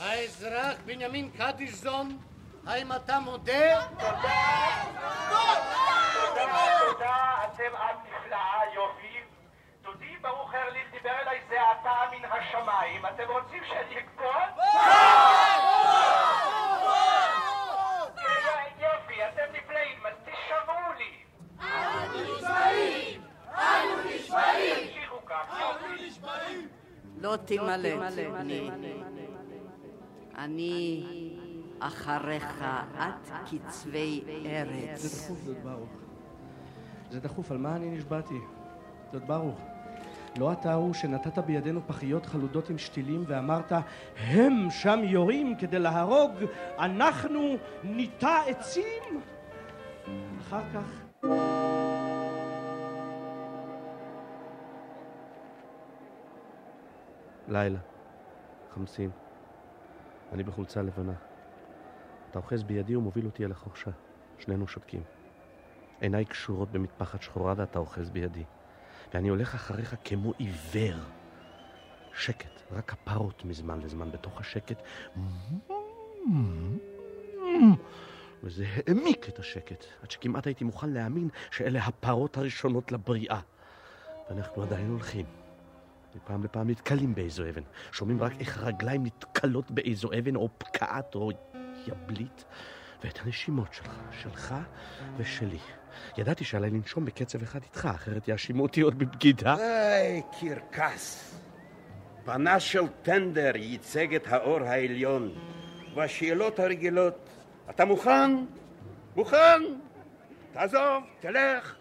האזרח 0.00 0.76
בנימין 0.86 1.30
קדישזון, 1.30 2.18
האם 2.66 2.92
אתה 2.92 3.20
מודה? 3.20 3.86
תודה, 3.90 4.18
תודה, 6.90 7.16
אתם 7.44 7.76
עם 7.76 7.96
נפלאה, 8.04 8.60
יופי. 8.74 9.07
ברוך 10.28 10.54
הרליך 10.54 10.86
דיבר 10.92 11.10
אליי 11.22 11.40
זה 11.48 11.56
עתה 11.70 11.96
מן 12.10 12.24
השמיים. 12.24 13.06
אתם 13.06 13.22
רוצים 13.28 13.62
שאני 13.64 13.98
אקפוץ? 13.98 14.64
יופי, 18.80 19.14
אתם 19.28 19.52
נפלאים, 19.52 19.98
אז 20.06 20.14
תשמעו 20.24 20.92
לי. 20.98 21.12
אנו 21.60 22.22
נשבעים! 22.22 23.20
אנו 23.54 23.96
נשבעים! 24.14 24.86
תמשיכו 24.86 25.16
כך, 25.26 25.60
יופי. 25.60 26.68
לא 27.16 27.36
תמלא, 27.36 28.10
בני. 28.30 28.70
אני 30.38 31.06
אחריך 31.80 32.64
עד 32.98 33.30
קצווי 33.46 34.24
ארץ. 34.46 35.00
זה 35.00 35.08
דחוף, 35.24 35.38
דוד 35.44 35.64
ברוך. 35.64 35.90
זה 37.10 37.20
דחוף, 37.20 37.50
על 37.50 37.58
מה 37.58 37.76
אני 37.76 37.90
נשבעתי? 37.90 38.38
דוד 39.12 39.26
ברוך. 39.26 39.77
לא 40.38 40.52
אתה 40.52 40.74
הוא 40.74 40.94
שנתת 40.94 41.38
בידינו 41.38 41.80
פחיות 41.86 42.26
חלודות 42.26 42.70
עם 42.70 42.78
שתילים 42.78 43.24
ואמרת 43.26 43.72
הם 44.16 44.70
שם 44.70 45.00
יורים 45.02 45.56
כדי 45.56 45.78
להרוג, 45.78 46.32
אנחנו 46.78 47.56
ניטע 47.84 48.36
עצים? 48.46 49.20
אחר 50.40 50.62
כך 50.74 51.08
לילה, 57.48 57.78
חמסין. 58.70 59.10
אני 60.32 60.42
בחולצה 60.42 60.82
לבנה. 60.82 61.12
אתה 62.30 62.38
אוחז 62.38 62.62
בידי 62.62 62.96
ומוביל 62.96 63.26
אותי 63.26 63.44
אל 63.44 63.50
החורשה. 63.50 63.90
שנינו 64.38 64.68
שותקים. 64.68 65.02
עיניי 66.00 66.24
קשורות 66.24 66.72
במטפחת 66.72 67.22
שחורה 67.22 67.54
ואתה 67.56 67.78
אוחז 67.78 68.10
בידי. 68.10 68.44
ואני 69.14 69.28
הולך 69.28 69.54
אחריך 69.54 69.94
כמו 70.04 70.32
עיוור. 70.38 70.98
שקט, 72.14 72.62
רק 72.70 72.92
הפרות 72.92 73.44
מזמן 73.44 73.80
לזמן 73.80 74.10
בתוך 74.10 74.40
השקט. 74.40 74.82
וזה 78.42 78.66
העמיק 78.76 79.28
את 79.28 79.38
השקט, 79.38 79.84
עד 80.02 80.10
שכמעט 80.10 80.46
הייתי 80.46 80.64
מוכן 80.64 80.90
להאמין 80.90 81.28
שאלה 81.50 81.84
הפרות 81.84 82.36
הראשונות 82.36 82.92
לבריאה. 82.92 83.40
ואנחנו 84.30 84.62
עדיין 84.62 84.90
הולכים. 84.90 85.26
מפעם 86.14 86.44
לפעם 86.44 86.70
נתקלים 86.70 87.14
באיזו 87.14 87.48
אבן. 87.48 87.62
שומעים 87.92 88.22
רק 88.22 88.32
איך 88.40 88.58
הרגליים 88.58 89.06
נתקלות 89.06 89.70
באיזו 89.70 90.08
אבן 90.18 90.36
או 90.36 90.48
פקעת 90.58 91.14
או 91.14 91.30
יבלית. 91.86 92.44
ואת 93.04 93.18
הנשימות 93.24 93.74
שלך, 93.74 94.00
שלך 94.22 94.54
ושלי. 95.16 95.58
ידעתי 96.18 96.44
שעליי 96.44 96.70
לנשום 96.70 97.04
בקצב 97.04 97.42
אחד 97.42 97.62
איתך, 97.62 97.88
אחרת 97.94 98.28
יאשימו 98.28 98.62
אותי 98.62 98.80
עוד 98.80 98.98
בבגידה. 98.98 99.54
היי, 99.54 100.22
קרקס. 100.40 101.34
פנה 102.24 102.60
של 102.60 102.82
טנדר 103.02 103.56
ייצג 103.56 104.14
את 104.14 104.26
האור 104.26 104.60
העליון, 104.62 105.32
והשאלות 105.94 106.58
הרגילות, 106.58 107.28
אתה 107.70 107.84
מוכן? 107.84 108.30
מוכן? 109.16 109.62
תעזוב, 110.52 111.04
תלך, 111.20 111.76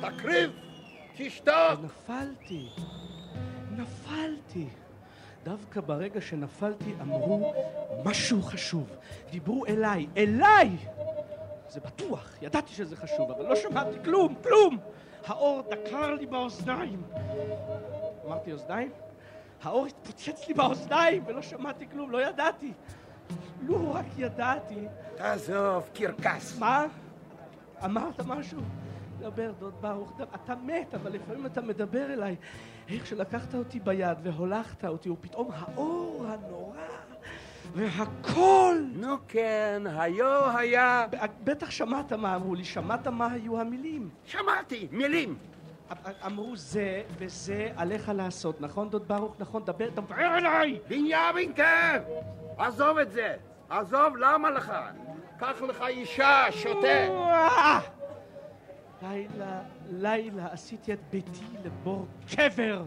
תקריב, 0.00 0.50
תשתוק. 1.16 1.80
נפלתי, 1.84 2.68
נפלתי. 3.70 4.66
דווקא 5.44 5.80
ברגע 5.80 6.20
שנפלתי 6.20 6.94
אמרו 7.00 7.54
משהו 8.04 8.42
חשוב. 8.42 8.96
דיברו 9.30 9.66
אליי, 9.66 10.06
אליי! 10.16 10.68
זה 11.72 11.80
בטוח, 11.80 12.36
ידעתי 12.42 12.72
שזה 12.72 12.96
חשוב, 12.96 13.30
אבל 13.30 13.46
לא 13.46 13.56
שמעתי 13.56 13.96
כלום, 14.04 14.34
כלום! 14.42 14.78
האור 15.26 15.62
דקר 15.70 16.14
לי 16.14 16.26
באוזניים. 16.26 17.02
אמרתי 18.26 18.52
אוזניים? 18.52 18.90
האור 19.62 19.86
התפוצץ 19.86 20.48
לי 20.48 20.54
באוזניים 20.54 21.22
ולא 21.26 21.42
שמעתי 21.42 21.86
כלום, 21.90 22.10
לא 22.10 22.28
ידעתי. 22.28 22.72
לו 23.62 23.94
רק 23.94 24.04
ידעתי. 24.16 24.86
תעזוב, 25.16 25.88
קרקס. 25.94 26.58
מה? 26.58 26.86
אמרת 27.84 28.20
משהו? 28.20 28.60
דבר, 29.18 29.52
דוד 29.58 29.74
ברוך, 29.80 30.12
דבר. 30.14 30.24
אתה 30.44 30.54
מת, 30.54 30.94
אבל 30.94 31.12
לפעמים 31.12 31.46
אתה 31.46 31.60
מדבר 31.60 32.12
אליי. 32.12 32.36
איך 32.88 33.06
שלקחת 33.06 33.54
אותי 33.54 33.80
ביד 33.80 34.18
והולכת 34.22 34.84
אותי, 34.84 35.10
ופתאום 35.10 35.50
האור 35.52 36.26
הנורא 36.26 36.76
והכל. 37.74 38.76
נו 38.94 39.16
כן, 39.28 39.82
היו 39.86 40.58
היה. 40.58 41.06
בטח 41.44 41.70
שמעת 41.70 42.12
מה 42.12 42.34
אמרו 42.34 42.54
לי, 42.54 42.64
שמעת 42.64 43.06
מה 43.06 43.32
היו 43.32 43.60
המילים. 43.60 44.08
שמעתי, 44.24 44.88
מילים. 44.90 45.38
אמרו 46.26 46.56
זה 46.56 47.02
וזה 47.18 47.68
עליך 47.76 48.12
לעשות, 48.14 48.60
נכון 48.60 48.90
דוד 48.90 49.08
ברוך? 49.08 49.34
נכון, 49.38 49.64
דבר, 49.64 49.88
דבר 49.88 50.14
אליי! 50.18 50.78
בנימין 50.88 51.52
כן! 51.54 52.02
עזוב 52.58 52.98
את 52.98 53.10
זה! 53.12 53.34
עזוב, 53.68 54.16
למה 54.16 54.50
לך? 54.50 54.72
קח 55.38 55.62
לך 55.68 55.84
אישה, 55.88 56.44
שותה! 56.50 57.08
לילה, 59.02 59.60
לילה 59.90 60.46
עשיתי 60.52 60.92
את 60.92 60.98
ביתי 61.10 61.44
לבור 61.64 62.06
קבר. 62.36 62.82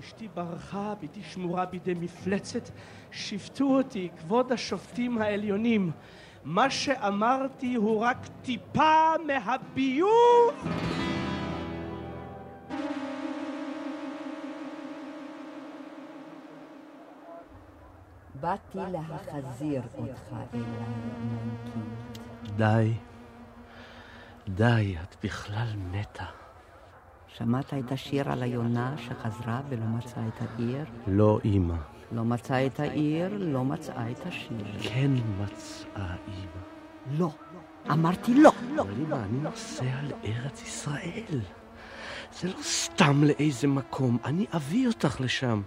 אשתי 0.00 0.28
ברחה, 0.34 0.94
ביתי 1.00 1.22
שמורה 1.22 1.64
בידי 1.66 1.94
מפלצת. 1.94 2.68
שפטו 3.10 3.64
אותי, 3.64 4.08
כבוד 4.20 4.52
השופטים 4.52 5.18
העליונים. 5.18 5.90
מה 6.44 6.70
שאמרתי 6.70 7.74
הוא 7.74 8.00
רק 8.00 8.28
טיפה 8.42 9.12
מהביוב! 9.26 10.10
באתי 18.40 18.78
להחזיר 18.92 19.82
אותך 19.98 20.32
אליי, 20.32 20.64
מנקי. 21.22 21.80
די. 22.56 22.94
די, 24.48 24.96
את 25.02 25.16
בכלל 25.24 25.68
מתה. 25.90 26.24
שמעת 27.28 27.74
את 27.74 27.92
השיר 27.92 28.32
על 28.32 28.42
היונה 28.42 28.94
שחזרה 28.98 29.60
ולא 29.68 29.86
מצאה 29.86 30.28
את 30.28 30.42
העיר? 30.42 30.84
לא, 31.06 31.38
אמא. 31.44 31.76
לא 32.12 32.24
מצאה 32.24 32.66
את 32.66 32.80
העיר, 32.80 33.36
לא 33.38 33.64
מצאה 33.64 34.10
את 34.10 34.26
השיר. 34.26 34.66
כן 34.82 35.10
מצאה 35.40 36.14
אמא. 36.28 37.18
לא. 37.18 37.30
אמרתי 37.90 38.34
לא. 38.34 38.52
אבל 38.78 38.92
אמא, 39.06 39.14
אני 39.14 39.38
נוסע 39.38 39.84
לארץ 40.02 40.62
ישראל. 40.62 41.40
זה 42.32 42.48
לא 42.48 42.62
סתם 42.62 43.24
לאיזה 43.24 43.66
מקום, 43.68 44.18
אני 44.24 44.46
אביא 44.56 44.86
אותך 44.86 45.20
לשם. 45.20 45.62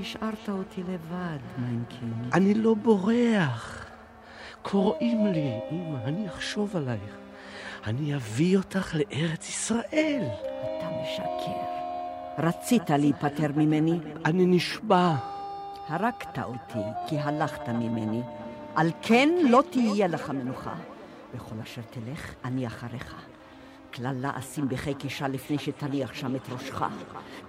השארת 0.00 0.48
אותי 0.48 0.82
לבד, 0.82 1.38
מיינקין. 1.58 2.12
אני 2.32 2.54
לא 2.54 2.74
בורח. 2.74 3.86
קוראים 4.62 5.26
לי, 5.26 5.60
אמא, 5.70 5.98
אני 6.04 6.28
אחשוב 6.28 6.76
עלייך. 6.76 7.16
אני 7.86 8.14
אביא 8.14 8.56
אותך 8.56 8.94
לארץ 8.94 9.48
ישראל. 9.48 10.22
אתה 10.62 10.88
משקר. 11.02 11.76
רצית 12.38 12.90
להיפטר 12.90 13.52
ממני? 13.56 13.98
אני 14.24 14.46
נשבע. 14.46 15.35
הרגת 15.88 16.38
אותי 16.38 16.78
כי 17.06 17.18
הלכת 17.18 17.68
ממני. 17.68 18.22
על 18.74 18.90
כן 19.02 19.28
לא 19.42 19.62
תהיה 19.70 20.06
לך 20.06 20.30
מנוחה. 20.30 20.74
בכל 21.34 21.54
אשר 21.62 21.82
תלך, 21.90 22.34
אני 22.44 22.66
אחריך. 22.66 23.14
קללה 23.90 24.30
אשים 24.38 24.68
בחיק 24.68 25.04
אישה 25.04 25.28
לפני 25.28 25.58
שתניח 25.58 26.14
שם 26.14 26.36
את 26.36 26.48
ראשך. 26.48 26.84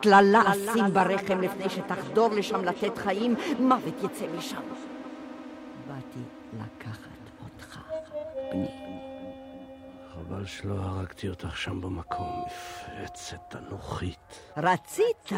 קללה 0.02 0.42
אשים 0.52 0.94
ברחם 0.94 1.42
לפני 1.42 1.70
שתחדור 1.70 2.30
לשם 2.30 2.64
לתת 2.66 2.98
חיים, 2.98 3.36
מוות 3.60 4.04
יצא 4.04 4.26
משם. 4.38 4.62
באתי 5.88 6.20
לקחת 6.54 7.10
אותך, 7.44 7.80
בני. 8.52 8.87
חבל 10.28 10.46
שלא 10.46 10.74
הרגתי 10.74 11.30
אותך 11.30 11.58
שם 11.58 11.82
במקום, 11.82 12.46
מפלצת 12.46 13.56
אנוכית. 13.56 14.40
רצית, 14.58 15.30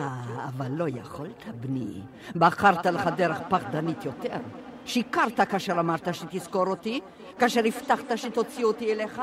אבל 0.48 0.72
לא 0.72 0.86
יכולת, 0.88 1.44
בני. 1.60 2.02
בחרת 2.36 2.86
לך 2.86 3.08
דרך 3.18 3.38
פחדנית 3.50 4.06
יותר. 4.06 4.38
שיקרת 4.86 5.42
כאשר 5.50 5.80
אמרת 5.80 6.14
שתזכור 6.14 6.68
אותי, 6.68 7.00
כאשר 7.40 7.62
הבטחת 7.66 8.12
שתוציא 8.18 8.66
אותי 8.66 8.94
אליך. 8.94 9.22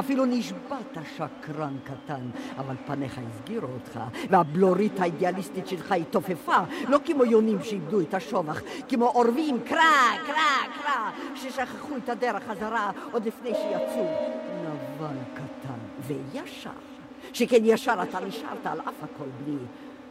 אפילו 0.00 0.24
נשבעת 0.24 0.98
שקרן 1.16 1.76
קטן, 1.84 2.30
אבל 2.58 2.74
פניך 2.86 3.20
הסגירו 3.28 3.68
אותך, 3.74 4.00
והבלורית 4.30 5.00
האידיאליסטית 5.00 5.68
שלך 5.68 5.92
התעופפה, 5.92 6.58
לא 6.88 6.98
כמו 7.04 7.24
יונים 7.24 7.58
שאיבדו 7.62 8.00
את 8.00 8.14
השובח, 8.14 8.62
כמו 8.88 9.06
עורבים 9.06 9.60
קרא, 9.60 10.16
קרא, 10.26 10.82
קרא, 10.82 11.10
ששכחו 11.34 11.96
את 11.96 12.08
הדרך 12.08 12.42
חזרה 12.48 12.90
עוד 13.12 13.26
לפני 13.26 13.50
שיצאו. 13.50 14.06
נבל 14.62 15.16
קטן 15.34 15.78
וישר, 16.06 16.70
שכן 17.32 17.60
ישר 17.62 18.02
אתה 18.02 18.20
נשארת 18.20 18.66
על 18.66 18.80
אף 18.80 19.02
הכל 19.02 19.28
בלי. 19.44 19.56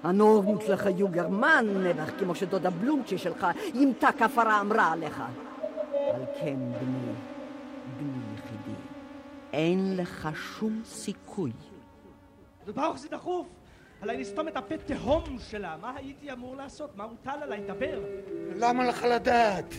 הנורמות 0.03 0.69
לך 0.69 0.87
יוגרמן 0.97 1.65
נבח, 1.83 2.09
כמו 2.19 2.35
שדודה 2.35 2.69
בלומצ'י 2.69 3.17
שלך, 3.17 3.47
ימתה 3.73 4.11
כפרה 4.11 4.61
אמרה 4.61 4.91
עליך. 4.91 5.23
על 6.13 6.21
כן, 6.39 6.57
בני, 6.79 7.13
בני 7.97 8.34
אין 9.55 9.97
לך 9.97 10.29
שום 10.35 10.81
סיכוי. 10.85 11.51
ברוך 12.75 12.97
זה 12.97 13.09
דחוף! 13.09 13.47
עליי 14.01 14.17
לסתום 14.17 14.47
את 14.47 14.57
הפה 14.57 14.77
תהום 14.77 15.37
שלה. 15.39 15.77
מה 15.81 15.93
הייתי 15.95 16.31
אמור 16.31 16.55
לעשות? 16.55 16.97
מה 16.97 17.03
הוטל 17.03 17.39
עליי? 17.41 17.61
דבר. 17.67 17.99
למה 18.55 18.85
לך 18.87 19.03
לדעת? 19.03 19.73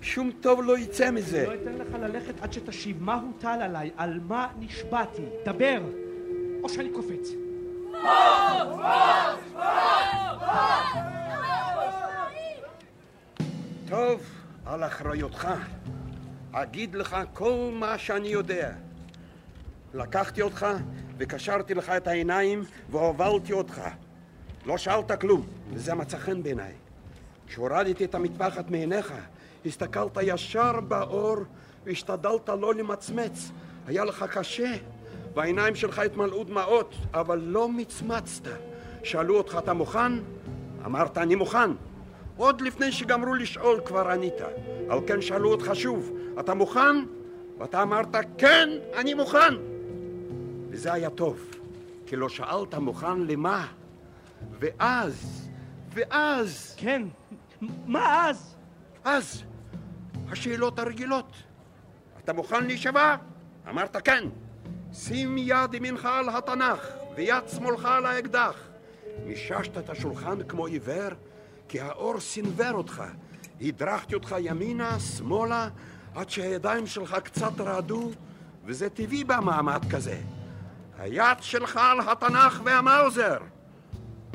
שום 0.00 0.30
טוב 0.40 0.62
לא 0.62 0.78
יצא 0.78 1.10
מזה. 1.10 1.46
לא 1.46 1.54
אתן 1.54 1.74
לך 1.74 1.94
ללכת 1.94 2.42
עד 2.42 2.52
שתשיב. 2.52 3.02
מה 3.02 3.14
הוטל 3.14 3.58
עליי? 3.62 3.90
על 3.96 4.20
מה 4.20 4.48
נשבעתי? 4.58 5.22
דבר! 5.44 5.82
או 6.62 6.68
שאני 6.68 6.90
קופץ. 6.90 7.28
טוב, 13.88 14.20
על 14.66 14.84
אחריותך. 14.84 15.48
אגיד 16.52 16.94
לך 16.94 17.16
כל 17.32 17.70
מה 17.72 17.98
שאני 17.98 18.28
יודע. 18.28 18.72
לקחתי 19.94 20.42
אותך 20.42 20.66
וקשרתי 21.18 21.74
לך 21.74 21.90
את 21.90 22.06
העיניים 22.06 22.64
והובלתי 22.90 23.52
אותך. 23.52 23.80
לא 24.66 24.78
שאלת 24.78 25.20
כלום, 25.20 25.46
וזה 25.72 25.94
מצא 25.94 26.18
חן 26.18 26.42
בעיניי. 26.42 26.72
כשהורדתי 27.46 28.04
את 28.04 28.14
המטפחת 28.14 28.70
מעיניך, 28.70 29.14
הסתכלת 29.66 30.18
ישר 30.22 30.80
באור 30.80 31.36
והשתדלת 31.84 32.48
לא 32.48 32.74
למצמץ. 32.74 33.50
היה 33.86 34.04
לך 34.04 34.24
קשה, 34.32 34.72
והעיניים 35.34 35.74
שלך 35.74 35.98
התמלאו 35.98 36.44
דמעות, 36.44 36.94
אבל 37.14 37.38
לא 37.38 37.68
מצמצת. 37.68 38.48
שאלו 39.02 39.36
אותך, 39.36 39.58
אתה 39.58 39.72
מוכן? 39.72 40.12
אמרת, 40.86 41.18
אני 41.18 41.34
מוכן. 41.34 41.70
עוד 42.36 42.60
לפני 42.60 42.92
שגמרו 42.92 43.34
לשאול 43.34 43.80
כבר 43.84 44.08
ענית. 44.10 44.40
על 44.88 44.98
כן 45.06 45.20
שאלו 45.20 45.50
אותך 45.50 45.70
שוב, 45.74 46.12
אתה 46.40 46.54
מוכן? 46.54 46.96
ואתה 47.58 47.82
אמרת, 47.82 48.16
כן, 48.38 48.68
אני 48.96 49.14
מוכן. 49.14 49.71
וזה 50.72 50.92
היה 50.92 51.10
טוב, 51.10 51.40
כי 52.06 52.16
לא 52.16 52.28
שאלת 52.28 52.74
מוכן 52.74 53.20
למה. 53.20 53.66
ואז, 54.60 55.48
ואז... 55.94 56.74
כן, 56.76 57.02
מה 57.86 58.28
אז? 58.28 58.56
אז, 59.04 59.42
השאלות 60.28 60.78
הרגילות. 60.78 61.32
אתה 62.24 62.32
מוכן 62.32 62.64
להישבע? 62.66 63.16
אמרת 63.70 63.96
כן. 64.04 64.24
שים 64.92 65.38
יד 65.38 65.74
ימינך 65.74 66.04
על 66.04 66.28
התנ"ך 66.28 66.86
ויד 67.16 67.48
שמאלך 67.48 67.84
על 67.84 68.06
האקדח. 68.06 68.56
מיששת 69.26 69.78
את 69.78 69.90
השולחן 69.90 70.42
כמו 70.48 70.66
עיוור, 70.66 71.10
כי 71.68 71.80
האור 71.80 72.20
סנוור 72.20 72.72
אותך. 72.72 73.02
הדרכתי 73.60 74.14
אותך 74.14 74.34
ימינה, 74.38 75.00
שמאלה, 75.00 75.68
עד 76.14 76.30
שהידיים 76.30 76.86
שלך 76.86 77.16
קצת 77.24 77.60
רעדו, 77.60 78.10
וזה 78.64 78.90
טבעי 78.90 79.24
במעמד 79.24 79.80
כזה. 79.90 80.18
היד 81.02 81.38
שלך 81.40 81.76
על 81.76 82.00
התנ"ך 82.08 82.60
והמאוזר. 82.64 83.38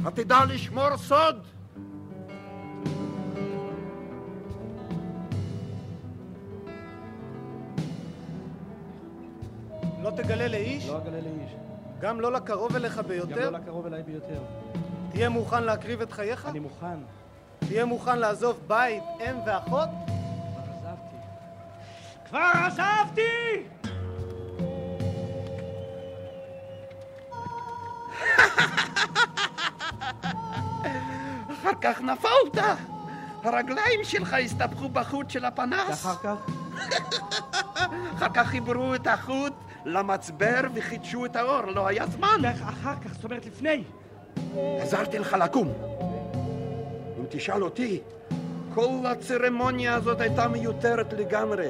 התדע 0.06 0.40
לשמור 0.46 0.98
סוד. 0.98 1.46
לא 10.02 10.10
תגלה 10.10 10.48
לאיש? 10.48 10.88
לא 10.88 10.98
אגלה 10.98 11.22
לאיש. 11.22 11.52
גם 12.00 12.22
לא 12.22 12.32
לקרוב 12.32 12.76
אליך 12.76 12.98
ביותר? 13.08 13.48
גם 13.48 13.54
לא 13.54 13.60
לקרוב 13.60 13.86
אליי 13.86 14.04
ביותר. 14.04 14.42
תהיה 15.12 15.30
מוכן 15.30 15.64
להקריב 15.64 16.02
את 16.02 16.12
חייך? 16.12 16.46
אני 16.46 16.60
מוכן. 16.60 16.98
תהיה 17.60 17.86
מוכן 17.86 18.20
לעזוב 18.20 18.60
בית, 18.68 19.04
אם 19.20 19.36
ואחות? 19.46 19.90
כבר 20.06 20.74
עזבתי. 20.74 21.18
כבר 22.30 22.52
עזבתי! 22.66 23.77
אחר 31.52 31.72
כך 31.82 32.02
נפלת! 32.02 32.64
הרגליים 33.44 34.04
שלך 34.04 34.34
הסתבכו 34.34 34.90
בחוט 34.90 35.30
של 35.30 35.46
הפנס. 35.46 36.06
ואחר 36.06 36.16
כך? 36.24 36.36
אחר 38.16 38.30
כך 38.34 38.48
חיברו 38.48 38.96
את 38.96 39.08
החוט 39.08 39.54
למצבר 39.86 40.62
וחידשו 40.74 41.26
את 41.26 41.36
האור, 41.36 41.62
לא 41.62 41.88
היה 41.88 42.08
זמן. 42.08 42.42
אחר 42.70 42.94
כך, 43.06 43.14
זאת 43.14 43.24
אומרת 43.24 43.46
לפני. 43.46 43.84
עזרתי 44.82 45.20
לך 45.20 45.34
לקום. 45.34 45.74
אם 47.20 47.26
תשאל 47.30 47.64
אותי, 47.64 48.00
כל 48.74 48.90
הצרמוניה 49.06 49.96
הזאת 49.96 50.22
הייתה 50.22 50.48
מיותרת 50.48 51.14
לגמרי. 51.14 51.70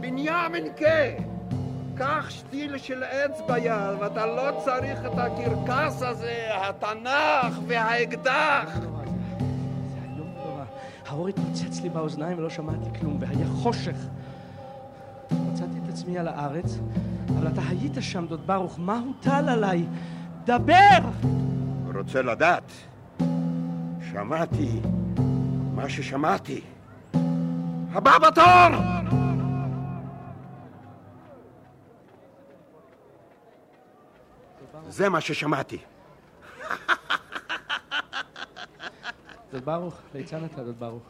בנימין 0.00 0.68
כה, 0.76 1.22
קח 1.98 2.30
שתיל 2.30 2.78
של 2.78 3.02
עץ 3.02 3.40
ביד, 3.48 3.96
ואתה 4.00 4.26
לא 4.26 4.60
צריך 4.64 4.98
את 5.06 5.18
הקרקס 5.18 6.02
הזה, 6.02 6.48
התנ"ך 6.54 7.58
והאקדח. 7.66 8.78
האור 11.08 11.28
התפוצץ 11.28 11.80
לי 11.82 11.88
באוזניים 11.88 12.38
ולא 12.38 12.50
שמעתי 12.50 12.98
כלום, 13.00 13.18
והיה 13.20 13.46
חושך. 13.46 13.96
מצאתי 15.30 15.78
את 15.84 15.88
עצמי 15.88 16.18
על 16.18 16.28
הארץ, 16.28 16.78
אבל 17.38 17.48
אתה 17.48 17.60
היית 17.68 17.94
שם, 18.00 18.26
דוד 18.26 18.46
ברוך, 18.46 18.78
מה 18.78 19.00
הוטל 19.06 19.48
עליי? 19.48 19.86
דבר! 20.44 20.98
רוצה 21.96 22.22
לדעת? 22.22 22.72
שמעתי 24.12 24.80
מה 25.74 25.88
ששמעתי. 25.88 26.60
הבא 27.92 28.18
בתור! 28.18 28.95
זה 34.88 35.08
מה 35.08 35.20
ששמעתי. 35.20 35.78
דוד 39.52 39.64
ברוך, 39.64 39.94
ליצן 40.14 40.44
אתה, 40.44 40.62
דוד 40.62 40.78
ברוך. 40.80 41.02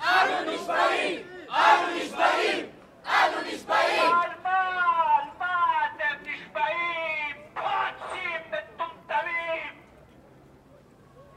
אנו 0.00 0.52
נשבעים! 0.52 1.26
אנו 1.50 1.96
נשבעים! 1.96 2.66
אנו 3.06 3.36
נשבעים! 3.46 4.02
על 4.02 4.30
מה? 4.42 4.58
על 5.18 5.28
מה 5.38 5.54
אתם 5.86 6.22
נשבעים? 6.22 7.36
פוצים 7.54 8.40
מטומטמים! 8.50 9.72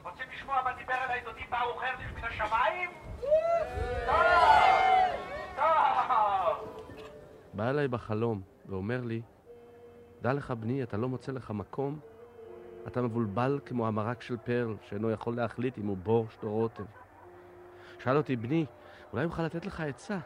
רוצים 0.04 0.26
לשמוע 0.36 0.62
מה 0.64 0.72
דיבר 0.78 0.94
אליי 1.10 1.22
דודי 1.26 1.42
ברוך 1.50 1.84
הרדיש 1.84 2.12
מן 2.16 2.24
השמיים? 2.24 2.90
טוב! 4.06 4.16
טוב! 5.56 6.70
אליי 7.70 7.88
בחלום 7.88 8.42
ואומר 8.66 9.02
לי, 9.02 9.22
דע 10.22 10.34
לך 10.34 10.52
בני, 10.52 10.84
אתה 10.84 10.98
לא 10.98 11.10
מוצא 11.10 11.32
לך 11.32 11.52
מקום? 11.52 12.00
אתה 12.88 13.02
מבולבל 13.02 13.60
כמו 13.66 13.88
המרק 13.88 14.22
של 14.22 14.38
פרל, 14.38 14.76
שאינו 14.82 15.12
יכול 15.12 15.36
להחליט 15.36 15.78
אם 15.78 15.88
הוא 15.88 15.98
בורשט 15.98 16.44
או 16.44 16.52
רוטב. 16.52 16.84
שאל 18.04 18.18
אותי, 18.18 18.36
בני, 18.36 18.66
אולי 19.14 19.26
אוכל 19.26 19.44
לתת 19.44 19.66
לך 19.66 19.82
עצה? 19.82 20.18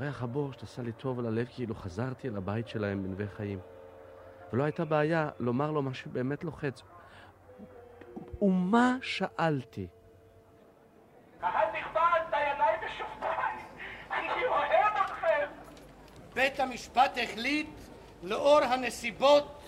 ריח 0.00 0.22
הבורשט 0.22 0.62
עשה 0.62 0.82
לי 0.82 0.92
טוב 0.92 1.18
על 1.18 1.26
הלב 1.26 1.46
כאילו 1.54 1.74
חזרתי 1.74 2.28
אל 2.28 2.36
הבית 2.36 2.68
שלהם 2.68 3.02
בנווה 3.02 3.26
חיים. 3.26 3.58
ולא 4.52 4.64
הייתה 4.64 4.84
בעיה 4.84 5.30
לומר 5.38 5.70
לו 5.70 5.82
מה 5.82 5.94
שבאמת 5.94 6.44
לוחץ. 6.44 6.82
ומה 8.42 8.96
שאלתי? 9.02 9.86
קהל 11.40 11.68
נכבד, 11.80 12.20
דייניי 12.30 12.76
ושופטיי, 12.86 13.56
אני 14.10 14.46
אוהב 14.46 14.96
אתכם! 15.04 15.46
בית 16.38 16.60
המשפט 16.60 17.18
החליט, 17.22 17.66
לאור 18.22 18.60
הנסיבות. 18.60 19.60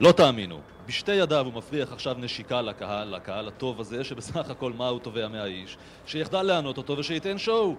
לא 0.00 0.12
תאמינו, 0.12 0.60
בשתי 0.86 1.12
ידיו 1.12 1.46
הוא 1.46 1.54
מפריח 1.54 1.92
עכשיו 1.92 2.14
נשיקה 2.18 2.62
לקהל, 2.62 3.16
לקהל 3.16 3.48
הטוב 3.48 3.80
הזה, 3.80 4.04
שבסך 4.04 4.50
הכל 4.50 4.72
מה 4.72 4.88
הוא 4.88 5.00
תובע 5.00 5.28
מהאיש, 5.28 5.76
שיחדל 6.06 6.42
לענות 6.42 6.78
אותו 6.78 6.98
ושייתן 6.98 7.38
שואו. 7.38 7.74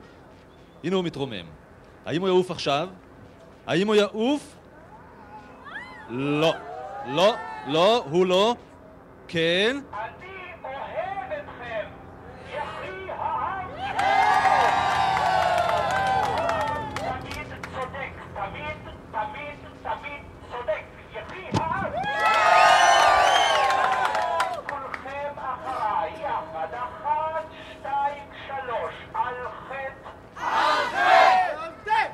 הנה 0.84 0.96
הוא 0.96 1.04
מתרומם. 1.04 1.46
האם 2.06 2.22
הוא 2.22 2.28
יעוף 2.28 2.52
עכשיו? 2.52 2.90
האם 3.68 3.88
הוא 3.88 3.96
יעוף? 3.96 4.61
לא. 6.14 6.54
לא, 7.06 7.34
לא, 7.68 8.04
הוא 8.12 8.26
לא. 8.26 8.56
כן. 9.28 9.78
כולכם 24.70 25.34
אחריי, 25.38 26.12
יחד, 26.24 26.68
אחת, 26.74 27.46
שתיים, 27.72 28.24
שלוש, 28.48 28.94
על 29.14 29.36
חטא. 29.68 30.10
על 30.38 30.86
חטא! 30.90 32.08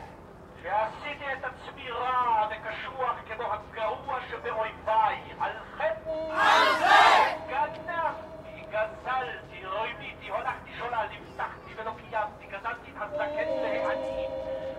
שעשיתי 0.63 1.25
את 1.33 1.43
עצמי 1.45 1.89
רע 1.91 2.47
וקשוח 2.51 3.15
כמו 3.27 3.43
הגרוע 3.53 4.19
שבאויביי, 4.29 5.17
על 5.39 5.51
חטא. 5.77 6.09
על 6.31 6.75
חטא! 6.75 7.33
גנבתי, 7.49 8.63
גזלתי, 8.71 9.65
רימיתי, 9.65 10.29
הולכתי 10.29 10.71
שולל, 10.77 11.07
הבטחתי 11.11 11.71
ולא 11.77 11.91
קיימתי, 12.09 12.45
גזלתי 12.57 12.91
את 12.91 13.01
הזקן 13.01 13.49
והעני. 13.63 14.27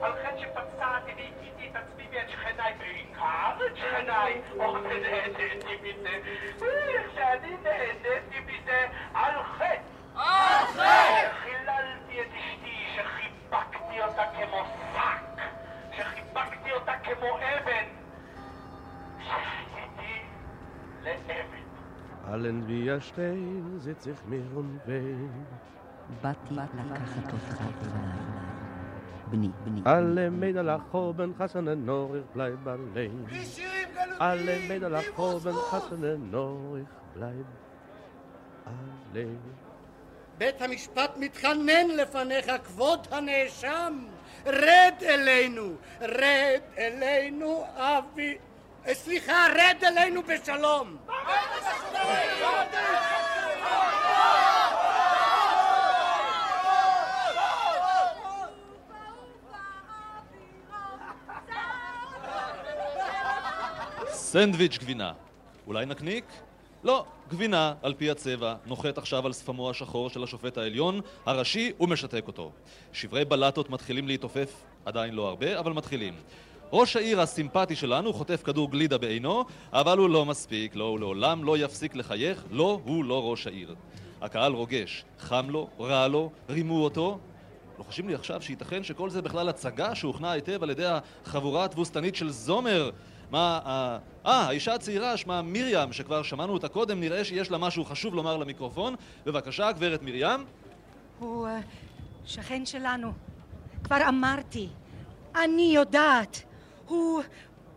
על 0.03 0.13
חטא 0.13 0.39
שפצעתי 0.41 1.13
והכיתי 1.13 1.69
את 1.71 1.77
עצמי 1.77 2.09
ואת 2.13 2.31
שכניי, 2.31 2.75
בעיקר 2.79 3.67
את 3.67 3.77
שכניי. 3.77 4.41
או, 4.59 4.79
נהניתי 4.79 5.77
מזה. 5.83 6.19
איך 6.67 7.07
שאני 7.15 7.57
נהניתי 7.63 8.41
מזה, 8.47 8.87
על 9.15 9.43
חטא. 9.43 9.81
על 10.17 10.67
חטא! 10.67 11.29
חיללתי 11.43 12.21
את 12.21 12.27
אשתי, 12.39 12.87
שחיבקתי 12.97 14.03
אותה 14.03 14.23
כמו 14.37 14.65
שק, 14.95 15.43
שחיבקתי 15.97 16.73
אותה 16.73 16.93
כמו 17.05 17.37
אבן, 17.39 17.85
שהייתי 19.25 20.23
לאבן. 21.03 21.59
Allen 22.33 22.67
sitz 23.85 24.07
ich 24.07 24.25
mir 24.29 24.47
und 24.57 24.81
weh. 24.87 25.29
באתי 26.23 26.55
לקחת 26.55 27.33
אותך 27.33 27.61
אליי. 27.61 28.39
בני, 29.31 29.49
בני. 29.65 29.81
Alle 29.85 30.31
Mädel 30.31 30.63
lachen, 30.63 31.35
Hassan 31.39 31.69
en 31.69 31.85
Nor, 31.85 32.17
ich 32.17 32.25
bleib 32.35 32.67
allein. 32.67 33.27
Alle 34.19 34.55
Mädel 34.69 34.91
lachen, 34.91 35.57
Hassan 35.71 36.05
en 36.05 36.31
Nor, 36.31 36.79
ich 36.81 36.93
bleib 37.15 37.49
allein. 38.67 39.39
בית 40.39 40.63
המשפט 40.63 41.17
מתחנן 41.17 41.87
לפניך, 41.97 42.47
כבוד 42.65 43.09
הנאשם, 43.11 44.07
רד 44.47 44.95
אלינו, 45.03 45.75
רד 46.01 46.61
אלינו, 46.79 47.65
אבי... 47.77 48.39
אה, 48.87 48.95
סליחה, 48.95 49.47
רד 49.47 49.85
אלינו 49.85 50.23
בשלום. 50.23 50.97
סנדוויץ' 64.31 64.79
גבינה. 64.79 65.13
אולי 65.67 65.87
נקניק? 65.87 66.25
לא, 66.85 67.05
גבינה, 67.29 67.75
על 67.83 67.95
פי 67.95 68.11
הצבע, 68.11 68.55
נוחת 68.67 68.99
עכשיו 68.99 69.27
על 69.27 69.33
שפמו 69.33 69.71
השחור 69.71 70.11
של 70.11 70.23
השופט 70.23 70.59
העליון, 70.59 71.01
הראשי, 71.27 71.73
ומשתק 71.81 72.25
אותו. 72.27 72.51
שברי 72.93 73.25
בלטות 73.25 73.71
מתחילים 73.71 74.09
להתעופף, 74.09 74.53
עדיין 74.85 75.15
לא 75.15 75.29
הרבה, 75.29 75.59
אבל 75.59 75.73
מתחילים. 75.73 76.15
ראש 76.73 76.97
העיר 76.97 77.21
הסימפטי 77.21 77.77
שלנו 77.77 78.13
חוטף 78.13 78.43
כדור 78.45 78.71
גלידה 78.71 78.99
בעינו, 78.99 79.45
אבל 79.73 79.99
הוא 79.99 80.11
לא 80.11 80.25
מספיק, 80.25 80.77
לא, 80.77 80.85
הוא 80.85 81.01
לעולם 81.01 81.45
לא 81.45 81.59
יפסיק 81.59 81.95
לחייך, 81.95 82.45
לא, 82.51 82.81
הוא 82.85 83.05
לא 83.05 83.31
ראש 83.31 83.47
העיר. 83.47 83.75
הקהל 84.21 84.53
רוגש, 84.53 85.05
חם 85.19 85.47
לו, 85.51 85.69
רע 85.81 86.09
לו, 86.09 86.31
רימו 86.49 86.85
אותו. 86.85 87.19
לוחשים 87.79 88.09
לי 88.09 88.15
עכשיו 88.15 88.43
שייתכן 88.43 88.85
שכל 88.85 89.11
זה 89.11 89.23
בכלל 89.23 89.49
הצגה 89.49 89.95
שהוכנה 89.95 90.33
היטב 90.33 90.63
על 90.63 90.71
ידי 90.71 90.87
החבורה 91.25 91.65
התבוסתנית 91.65 92.17
של 92.17 92.31
זומר. 92.31 92.91
מה, 93.31 93.61
אה, 93.67 93.99
אה, 94.27 94.47
האישה 94.47 94.75
הצעירה 94.75 95.17
שמה 95.17 95.43
מרים, 95.43 95.93
שכבר 95.93 96.23
שמענו 96.23 96.53
אותה 96.53 96.69
קודם, 96.69 97.01
נראה 97.01 97.25
שיש 97.25 97.51
לה 97.51 97.59
משהו 97.59 97.85
חשוב 97.85 98.15
לומר 98.15 98.37
למיקרופון. 98.37 98.95
בבקשה, 99.27 99.73
גברת 99.73 100.03
מרים. 100.03 100.45
הוא 101.19 101.47
אה, 101.47 101.61
שכן 102.27 102.67
שלנו. 102.67 103.13
כבר 103.85 104.09
אמרתי, 104.09 104.69
אני 105.37 105.71
יודעת. 105.75 106.43
הוא, 106.87 107.23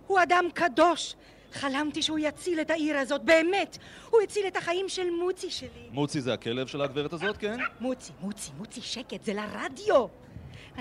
הוא 0.07 0.23
אדם 0.23 0.45
קדוש. 0.53 1.15
חלמתי 1.53 2.01
שהוא 2.01 2.19
יציל 2.19 2.61
את 2.61 2.69
העיר 2.69 2.97
הזאת, 2.97 3.21
באמת. 3.23 3.77
הוא 4.09 4.21
הציל 4.21 4.47
את 4.47 4.57
החיים 4.57 4.89
של 4.89 5.09
מוצי 5.09 5.49
שלי. 5.49 5.89
מוצי 5.91 6.21
זה 6.21 6.33
הכלב 6.33 6.67
של 6.67 6.81
הגברת 6.81 7.13
הזאת, 7.13 7.37
כן? 7.37 7.59
מוצי, 7.79 8.11
מוצי, 8.21 8.51
מוצי, 8.57 8.81
שקט, 8.81 9.23
זה 9.23 9.33
לרדיו. 9.33 10.07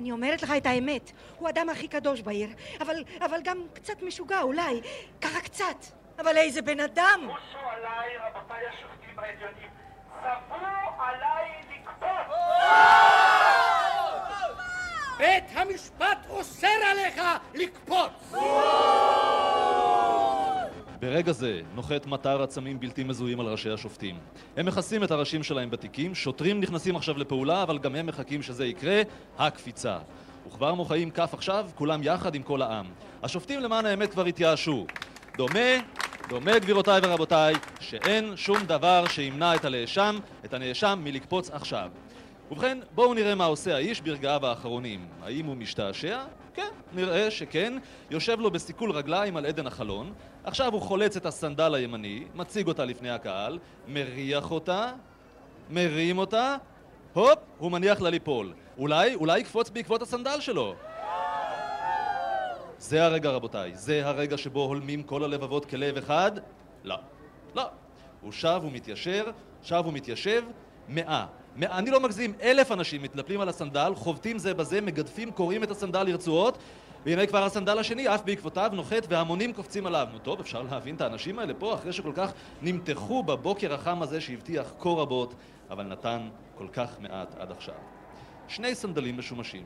אני 0.01 0.13
אומרת 0.13 0.43
לך 0.43 0.53
את 0.57 0.67
האמת, 0.67 1.13
הוא 1.39 1.49
האדם 1.49 1.69
הכי 1.69 1.89
קדוש 1.89 2.21
בעיר, 2.21 2.49
אבל, 2.81 3.05
אבל 3.21 3.41
גם 3.45 3.59
קצת 3.73 4.03
משוגע 4.03 4.41
אולי, 4.41 4.81
ככה 5.21 5.41
קצת. 5.41 5.77
אבל 6.19 6.37
איזה 6.37 6.63
בן 6.63 6.81
אדם! 6.81 7.21
חוסו 7.29 7.59
עליי, 7.59 8.17
רבותיי 8.17 8.67
השופטים 8.67 9.19
העליונים, 9.19 9.71
צוו 10.23 11.03
עליי 11.03 11.51
לקפוץ! 11.71 12.37
בית 15.19 15.45
המשפט 15.55 16.27
אוסר 16.31 16.79
עליך 16.91 17.23
לקפוץ! 17.55 18.33
ברגע 21.01 21.33
זה 21.33 21.61
נוחת 21.75 22.07
מטר 22.07 22.43
עצמים 22.43 22.81
בלתי 22.81 23.05
מזוהים 23.05 23.41
על 23.41 23.47
ראשי 23.47 23.71
השופטים. 23.71 24.19
הם 24.57 24.67
מכסים 24.67 25.05
את 25.05 25.11
הראשים 25.11 25.43
שלהם 25.43 25.71
בתיקים, 25.71 26.15
שוטרים 26.15 26.61
נכנסים 26.61 26.97
עכשיו 26.97 27.19
לפעולה, 27.19 27.63
אבל 27.63 27.79
גם 27.79 27.95
הם 27.95 28.07
מחכים 28.07 28.43
שזה 28.43 28.67
יקרה, 28.67 29.03
הקפיצה. 29.39 29.99
וכבר 30.47 30.75
מוחאים 30.75 31.11
כף 31.11 31.35
עכשיו, 31.35 31.69
כולם 31.75 32.01
יחד 32.03 32.35
עם 32.35 32.43
כל 32.43 32.63
העם. 32.63 32.87
השופטים 33.23 33.61
למען 33.61 33.87
האמת 33.87 34.11
כבר 34.13 34.25
התייאשו. 34.25 34.87
דומה, 35.37 35.71
דומה 36.29 36.59
גבירותיי 36.59 37.01
ורבותיי, 37.03 37.55
שאין 37.81 38.37
שום 38.37 38.59
דבר 38.67 39.05
שימנע 39.09 39.55
את 39.55 39.65
הנאשם, 39.65 40.19
את 40.45 40.55
הנאשם 40.55 41.01
מלקפוץ 41.05 41.51
עכשיו. 41.51 41.91
ובכן, 42.51 42.79
בואו 42.95 43.15
נראה 43.15 43.35
מה 43.35 43.45
עושה 43.45 43.75
האיש 43.75 44.01
ברגעיו 44.01 44.47
האחרונים. 44.47 45.07
האם 45.23 45.47
הוא 45.47 45.57
משתעשע? 45.57 46.25
כן, 46.55 46.69
נראה 46.93 47.31
שכן. 47.31 47.73
יושב 48.11 48.41
לו 48.41 48.51
בסיכול 48.51 48.91
רגליים 48.91 49.37
על 49.37 49.47
עדן 49.47 49.67
החלון. 49.67 50.13
עכשיו 50.45 50.73
הוא 50.73 50.83
חולץ 50.83 51.17
את 51.17 51.27
הסנדל 51.27 51.75
הימני, 51.75 52.25
מציג 52.35 52.67
אותה 52.67 52.85
לפני 52.85 53.11
הקהל, 53.11 53.59
מריח 53.89 54.51
אותה, 54.51 54.93
מרים 55.71 56.19
אותה, 56.19 56.57
הופ, 57.13 57.39
הוא 57.59 57.73
מניח 57.73 58.01
לה 58.01 58.11
ליפול. 58.11 58.53
אולי, 58.79 59.15
אולי 59.15 59.39
יקפוץ 59.39 59.71
בעקבות 59.71 60.03
הסנדל 60.03 60.41
שלו. 60.41 60.75
זה 62.79 63.05
הרגע, 63.05 63.31
רבותיי. 63.31 63.73
זה 63.75 64.07
הרגע 64.07 64.39
שבו 64.39 64.65
הולמים 64.65 65.03
כל 65.03 65.25
הלבבות 65.25 65.65
כלב 65.65 65.97
אחד? 65.97 66.33
לא. 66.85 66.97
לא. 67.55 67.65
הוא 68.21 68.33
שב 68.33 68.61
ומתיישר, 68.65 69.25
שב 69.63 69.83
ומתיישב, 69.87 70.43
מאה. 70.89 71.27
מאה, 71.57 71.79
אני 71.79 71.91
לא 71.91 72.01
מגזים, 72.01 72.33
אלף 72.43 72.73
אנשים 72.73 73.03
מתנפלים 73.03 73.41
על 73.41 73.49
הסנדל, 73.49 73.93
חובטים 73.97 74.39
זה 74.39 74.55
בזה, 74.55 74.81
מגדפים, 74.81 75.31
קורעים 75.31 75.65
את 75.65 75.71
הסנדל 75.71 76.03
לרצועות, 76.03 76.59
והנה 77.07 77.27
כבר 77.27 77.45
הסנדל 77.45 77.79
השני 77.79 78.09
עף 78.09 78.23
בעקבותיו, 78.25 78.71
נוחת, 78.75 79.07
והמונים 79.09 79.53
קופצים 79.53 79.87
עליו. 79.87 80.09
נו 80.13 80.19
טוב, 80.19 80.41
אפשר 80.41 80.63
להבין 80.63 80.95
את 80.95 81.01
האנשים 81.01 81.39
האלה 81.39 81.55
פה, 81.55 81.75
אחרי 81.75 81.93
שכל 81.93 82.13
כך 82.15 82.33
נמתחו 82.63 83.23
בבוקר 83.23 83.75
החם 83.75 84.03
הזה 84.03 84.21
שהבטיח 84.21 84.73
כה 84.79 84.89
רבות, 84.89 85.35
אבל 85.71 85.85
נתן 85.85 86.29
כל 86.55 86.67
כך 86.73 87.01
מעט 87.01 87.35
עד 87.39 87.51
עכשיו. 87.51 87.75
שני 88.49 88.75
סנדלים 88.75 89.19
משומשים. 89.19 89.65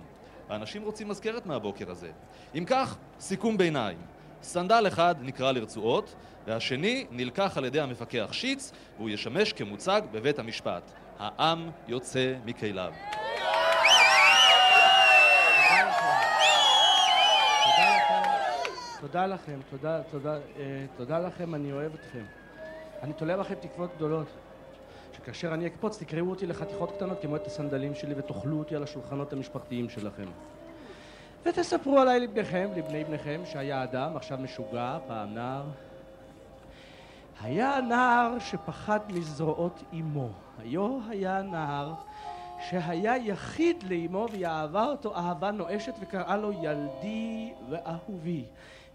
האנשים 0.48 0.82
רוצים 0.82 1.08
מזכרת 1.08 1.46
מהבוקר 1.46 1.90
הזה. 1.90 2.10
אם 2.54 2.64
כך, 2.66 2.96
סיכום 3.20 3.56
ביניים. 3.56 3.98
סנדל 4.42 4.84
אחד 4.88 5.14
נקרא 5.20 5.52
לרצועות, 5.52 6.14
והשני 6.46 7.06
נלקח 7.10 7.58
על 7.58 7.64
ידי 7.64 7.80
המפקח 7.80 8.28
שיץ, 8.32 8.72
והוא 8.96 9.10
ישמש 9.10 9.52
כמוצג 9.52 10.02
בבית 10.12 10.38
המשפט. 10.38 10.92
העם 11.18 11.70
יוצא 11.88 12.34
מכליו. 12.44 12.92
תודה 19.06 19.26
לכם, 19.26 19.58
תודה, 19.70 20.02
תודה, 20.10 20.34
אה, 20.34 20.86
תודה 20.96 21.18
לכם, 21.18 21.54
אני 21.54 21.72
אוהב 21.72 21.94
אתכם. 21.94 22.24
אני 23.02 23.12
תולה 23.12 23.36
בכם 23.36 23.54
תקוות 23.54 23.90
גדולות. 23.96 24.26
שכאשר 25.12 25.54
אני 25.54 25.66
אקפוץ 25.66 26.02
תקראו 26.02 26.30
אותי 26.30 26.46
לחתיכות 26.46 26.92
קטנות 26.92 27.18
כמו 27.22 27.36
את 27.36 27.46
הסנדלים 27.46 27.94
שלי 27.94 28.14
ותאכלו 28.16 28.58
אותי 28.58 28.76
על 28.76 28.82
השולחנות 28.82 29.32
המשפחתיים 29.32 29.88
שלכם. 29.88 30.24
ותספרו 31.42 31.98
עליי 31.98 32.20
לבניכם, 32.20 32.70
לבני 32.76 33.04
בניכם, 33.04 33.42
שהיה 33.44 33.82
אדם, 33.82 34.16
עכשיו 34.16 34.38
משוגע, 34.38 34.98
פעם 35.06 35.34
נער. 35.34 35.64
היה 37.40 37.80
נער 37.80 38.38
שפחד 38.38 39.00
מזרועות 39.08 39.82
אמו. 39.92 40.28
היו 40.58 40.98
היה 41.08 41.42
נער 41.42 41.92
שהיה 42.70 43.16
יחיד 43.16 43.84
לאמו 43.90 44.26
והיא 44.30 44.46
אהבה 44.46 44.84
אותו 44.84 45.16
אהבה 45.16 45.50
נואשת 45.50 45.94
וקראה 46.00 46.36
לו 46.36 46.52
ילדי 46.52 47.52
ואהובי. 47.70 48.44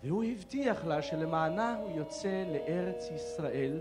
והוא 0.03 0.23
הבטיח 0.23 0.85
לה 0.85 1.01
שלמענה 1.01 1.75
הוא 1.75 1.97
יוצא 1.97 2.43
לארץ 2.53 3.09
ישראל 3.15 3.79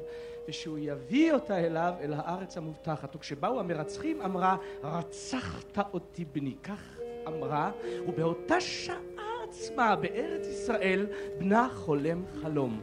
ושהוא 0.48 0.78
יביא 0.80 1.32
אותה 1.32 1.58
אליו 1.58 1.94
אל 2.00 2.12
הארץ 2.12 2.56
המובטחת. 2.56 3.16
וכשבאו 3.16 3.60
המרצחים 3.60 4.22
אמרה 4.22 4.56
רצחת 4.82 5.78
אותי 5.94 6.24
בני. 6.24 6.54
כך 6.62 6.98
אמרה 7.26 7.70
ובאותה 8.08 8.60
שעה 8.60 9.28
עצמה 9.48 9.96
בארץ 9.96 10.46
ישראל 10.46 11.06
בנה 11.38 11.68
חולם 11.74 12.22
חלום. 12.42 12.80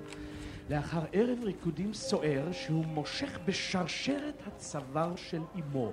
לאחר 0.70 1.02
ערב 1.14 1.44
ריקודים 1.44 1.94
סוער 1.94 2.52
שהוא 2.52 2.86
מושך 2.86 3.40
בשרשרת 3.46 4.42
הצוואר 4.48 5.16
של 5.16 5.42
אמו. 5.56 5.92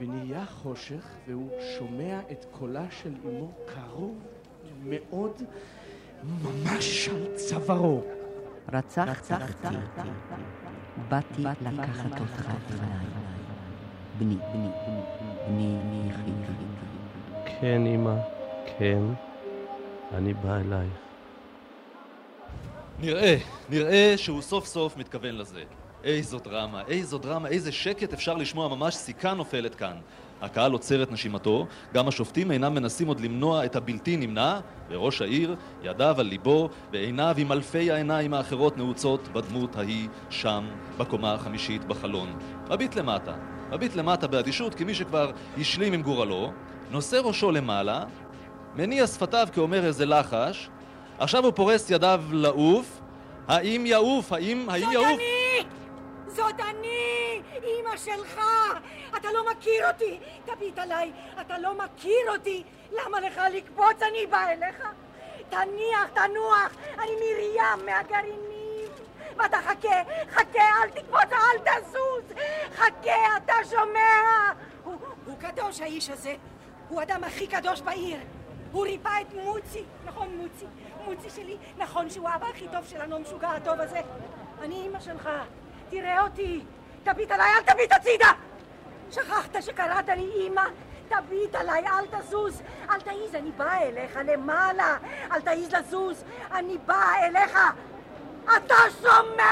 ונהיה 0.00 0.46
חושך 0.46 1.06
והוא 1.26 1.50
שומע 1.78 2.20
את 2.30 2.46
קולה 2.50 2.86
של 2.90 3.14
אמו 3.24 3.52
קרוב 3.66 4.18
מאוד 4.84 5.42
ממש 6.24 7.08
על 7.08 7.26
צווארו. 7.34 8.02
רצחת 8.72 9.30
אותי, 9.32 9.76
באתי 11.08 11.42
לקחת 11.42 12.20
אותך 12.20 12.46
אליי. 12.70 12.96
בני, 14.18 14.36
בני, 14.52 14.68
בני, 14.86 15.00
בני, 15.48 15.78
בני. 15.82 16.44
כן, 17.60 17.86
אמא, 17.86 18.14
כן, 18.78 19.02
אני 20.14 20.34
בא 20.34 20.56
אלייך. 20.56 20.92
נראה, 23.00 23.36
נראה 23.68 24.14
שהוא 24.16 24.42
סוף 24.42 24.66
סוף 24.66 24.96
מתכוון 24.96 25.34
לזה. 25.34 25.62
איזו 26.04 26.38
דרמה, 26.38 26.82
איזו 26.88 27.18
דרמה, 27.18 27.48
איזה 27.48 27.72
שקט 27.72 28.12
אפשר 28.12 28.34
לשמוע, 28.34 28.68
ממש 28.68 28.94
סיכה 28.94 29.34
נופלת 29.34 29.74
כאן. 29.74 29.96
הקהל 30.44 30.72
עוצר 30.72 31.02
את 31.02 31.12
נשימתו, 31.12 31.66
גם 31.94 32.08
השופטים 32.08 32.50
אינם 32.50 32.74
מנסים 32.74 33.08
עוד 33.08 33.20
למנוע 33.20 33.64
את 33.64 33.76
הבלתי 33.76 34.16
נמנע, 34.16 34.60
וראש 34.90 35.22
העיר, 35.22 35.56
ידיו 35.82 36.16
על 36.18 36.26
ליבו, 36.26 36.68
ועיניו 36.92 37.34
עם 37.38 37.52
אלפי 37.52 37.90
העיניים 37.90 38.34
האחרות 38.34 38.76
נעוצות 38.76 39.28
בדמות 39.28 39.76
ההיא, 39.76 40.08
שם, 40.30 40.64
בקומה 40.98 41.34
החמישית 41.34 41.84
בחלון. 41.84 42.38
מביט 42.70 42.96
למטה, 42.96 43.32
מביט 43.72 43.96
למטה 43.96 44.26
באדישות, 44.26 44.74
כמי 44.74 44.94
שכבר 44.94 45.30
השלים 45.58 45.92
עם 45.92 46.02
גורלו, 46.02 46.52
נושא 46.90 47.16
ראשו 47.24 47.50
למעלה, 47.50 48.04
מניע 48.76 49.06
שפתיו 49.06 49.48
כאומר 49.52 49.84
איזה 49.84 50.06
לחש, 50.06 50.68
עכשיו 51.18 51.44
הוא 51.44 51.52
פורס 51.52 51.90
ידיו 51.90 52.22
לעוף, 52.32 53.00
האם 53.48 53.86
יעוף? 53.86 54.32
האם, 54.32 54.66
האם 54.68 54.92
יעוף? 54.92 55.06
זאת 55.06 55.18
אני! 55.18 55.43
זאת 56.34 56.60
אני! 56.60 57.42
אימא 57.62 57.96
שלך! 57.96 58.40
אתה 59.16 59.32
לא 59.32 59.50
מכיר 59.50 59.88
אותי! 59.88 60.18
תביט 60.44 60.78
עליי! 60.78 61.12
אתה 61.40 61.58
לא 61.58 61.74
מכיר 61.74 62.32
אותי! 62.32 62.64
למה 62.90 63.20
לך 63.20 63.40
לקפוץ? 63.52 64.02
אני 64.02 64.26
באה 64.26 64.52
אליך! 64.52 64.88
תניח, 65.48 66.08
תנוח! 66.14 66.72
אני 66.98 67.10
מרים 67.20 67.86
מהגרעינים! 67.86 68.88
ואתה 69.36 69.56
חכה, 69.56 70.02
חכה, 70.30 70.82
אל 70.82 70.90
תקפוץ, 70.90 71.32
אל 71.32 71.58
תזוז! 71.58 72.38
חכה, 72.74 73.36
אתה 73.36 73.54
שומע? 73.70 74.52
הוא, 74.84 74.94
הוא 75.26 75.38
קדוש 75.38 75.80
האיש 75.80 76.10
הזה! 76.10 76.34
הוא 76.88 77.00
האדם 77.00 77.24
הכי 77.24 77.46
קדוש 77.46 77.80
בעיר! 77.80 78.20
הוא 78.72 78.84
ריפא 78.84 79.20
את 79.20 79.34
מוצי, 79.34 79.84
נכון 80.04 80.36
מוצי, 80.36 80.66
מוצי 81.04 81.30
שלי, 81.30 81.56
נכון 81.78 82.10
שהוא 82.10 82.28
האבא 82.28 82.46
הכי 82.46 82.68
טוב 82.72 82.84
שלנו, 82.86 83.16
המשוגע 83.16 83.48
הטוב 83.50 83.80
הזה. 83.80 84.00
אני 84.62 84.74
אימא 84.74 85.00
שלך, 85.00 85.28
תראה 85.94 86.22
אותי, 86.22 86.60
תביט 87.02 87.30
עליי, 87.30 87.52
אל 87.56 87.74
תביט 87.74 87.92
הצידה! 87.92 88.32
שכחת 89.10 89.56
שקראת 89.60 90.08
לי 90.08 90.30
אימא? 90.34 90.62
תביט 91.08 91.54
עליי, 91.54 91.84
אל 91.86 92.20
תזוז, 92.20 92.62
אל 92.90 93.00
תעיז, 93.00 93.34
אני 93.34 93.50
באה 93.56 93.82
אליך 93.82 94.18
למעלה, 94.24 94.96
אל 95.32 95.40
תעיז 95.40 95.74
לזוז, 95.74 96.24
אני 96.52 96.78
באה 96.86 97.26
אליך, 97.26 97.58
אתה 98.44 98.74
שומע? 99.00 99.44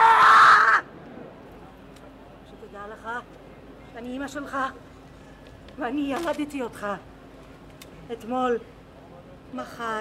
שתדע 2.47 2.83
לך, 2.93 3.09
אני 3.97 4.09
אימא 4.09 4.29
שלך, 4.29 4.57
ואני 5.79 6.15
ילדתי 6.15 6.63
אותך. 6.63 6.87
אתמול, 8.13 8.59
מחר, 9.55 10.01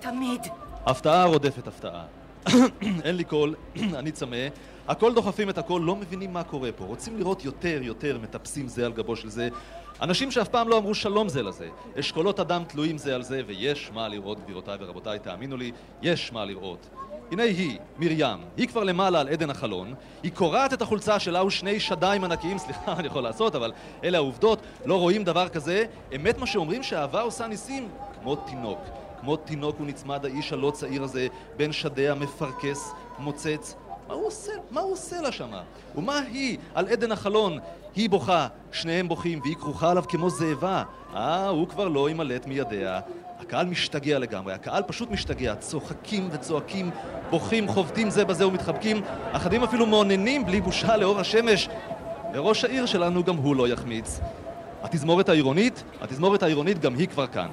תמיד. 0.00 0.46
הפתעה 0.86 1.24
רודפת 1.24 1.66
הפתעה. 1.66 2.04
אין 3.04 3.16
לי 3.16 3.24
קול, 3.24 3.54
אני 3.98 4.12
צמא. 4.12 4.46
הכל 4.88 5.14
דוחפים 5.14 5.50
את 5.50 5.58
הכל, 5.58 5.82
לא 5.84 5.96
מבינים 5.96 6.32
מה 6.32 6.44
קורה 6.44 6.72
פה. 6.72 6.84
רוצים 6.84 7.18
לראות 7.18 7.44
יותר, 7.44 7.78
יותר, 7.82 8.18
מטפסים 8.22 8.68
זה 8.68 8.86
על 8.86 8.92
גבו 8.92 9.16
של 9.16 9.28
זה. 9.28 9.48
אנשים 10.02 10.30
שאף 10.30 10.48
פעם 10.48 10.68
לא 10.68 10.78
אמרו 10.78 10.94
שלום 10.94 11.28
זה 11.28 11.42
לזה. 11.42 11.68
אשכולות 12.00 12.40
אדם 12.40 12.64
תלויים 12.64 12.98
זה 12.98 13.14
על 13.14 13.22
זה, 13.22 13.42
ויש 13.46 13.90
מה 13.94 14.08
לראות, 14.08 14.40
גבירותיי 14.40 14.76
ורבותיי, 14.80 15.18
תאמינו 15.18 15.56
לי, 15.56 15.72
יש 16.02 16.32
מה 16.32 16.44
לראות. 16.44 16.86
הנה 17.32 17.42
היא, 17.42 17.78
מרים, 17.98 18.38
היא 18.56 18.68
כבר 18.68 18.84
למעלה 18.84 19.20
על 19.20 19.28
עדן 19.28 19.50
החלון, 19.50 19.94
היא 20.22 20.32
קורעת 20.32 20.72
את 20.72 20.82
החולצה 20.82 21.20
שלה 21.20 21.44
ושני 21.44 21.80
שדיים 21.80 22.24
ענקיים, 22.24 22.58
סליחה, 22.64 22.92
אני 22.92 23.06
יכול 23.06 23.22
לעשות, 23.22 23.54
אבל 23.54 23.72
אלה 24.04 24.18
העובדות, 24.18 24.58
לא 24.84 24.98
רואים 24.98 25.24
דבר 25.24 25.48
כזה. 25.48 25.84
אמת 26.16 26.38
מה 26.38 26.46
שאומרים 26.46 26.82
שאהבה 26.82 27.20
עושה 27.20 27.46
ניסים, 27.46 27.88
כמו 28.22 28.36
תינוק. 28.36 28.80
כמו 29.20 29.36
תינוק 29.36 29.76
הוא 29.78 29.86
נצמד 29.86 30.24
האיש 30.24 30.52
הלא 30.52 30.70
צעיר 30.70 31.02
הזה, 31.02 31.26
בין 31.56 31.72
שדיה 31.72 32.14
מפרכס, 32.14 32.92
מוצץ. 33.18 33.74
מה 34.08 34.14
הוא 34.14 34.26
עושה? 34.26 34.52
מה 34.70 34.80
הוא 34.80 34.92
עושה 34.92 35.20
לה 35.20 35.32
שמה? 35.32 35.62
ומה 35.96 36.18
היא 36.18 36.58
על 36.74 36.88
עדן 36.88 37.12
החלון? 37.12 37.58
היא 37.94 38.10
בוכה, 38.10 38.48
שניהם 38.72 39.08
בוכים, 39.08 39.40
והיא 39.40 39.56
כרוכה 39.56 39.90
עליו 39.90 40.04
כמו 40.08 40.30
זאבה. 40.30 40.82
אה, 41.14 41.48
הוא 41.48 41.68
כבר 41.68 41.88
לא 41.88 42.08
יימלט 42.08 42.46
מידיה. 42.46 43.00
הקהל 43.40 43.66
משתגע 43.66 44.18
לגמרי, 44.18 44.52
הקהל 44.52 44.82
פשוט 44.86 45.10
משתגע, 45.10 45.54
צוחקים 45.54 46.28
וצועקים, 46.32 46.90
בוכים, 47.30 47.68
חובטים 47.68 48.10
זה 48.10 48.24
בזה 48.24 48.46
ומתחבקים, 48.46 49.02
אחדים 49.32 49.62
אפילו 49.62 49.86
מאוננים 49.86 50.46
בלי 50.46 50.60
בושה 50.60 50.96
לאור 50.96 51.20
השמש. 51.20 51.68
וראש 52.34 52.64
העיר 52.64 52.86
שלנו 52.86 53.24
גם 53.24 53.36
הוא 53.36 53.56
לא 53.56 53.68
יחמיץ. 53.68 54.20
התזמורת 54.82 55.28
העירונית, 55.28 55.84
התזמורת 56.00 56.42
העירונית 56.42 56.78
גם 56.78 56.94
היא 56.94 57.08
כבר 57.08 57.26
כאן. 57.26 57.48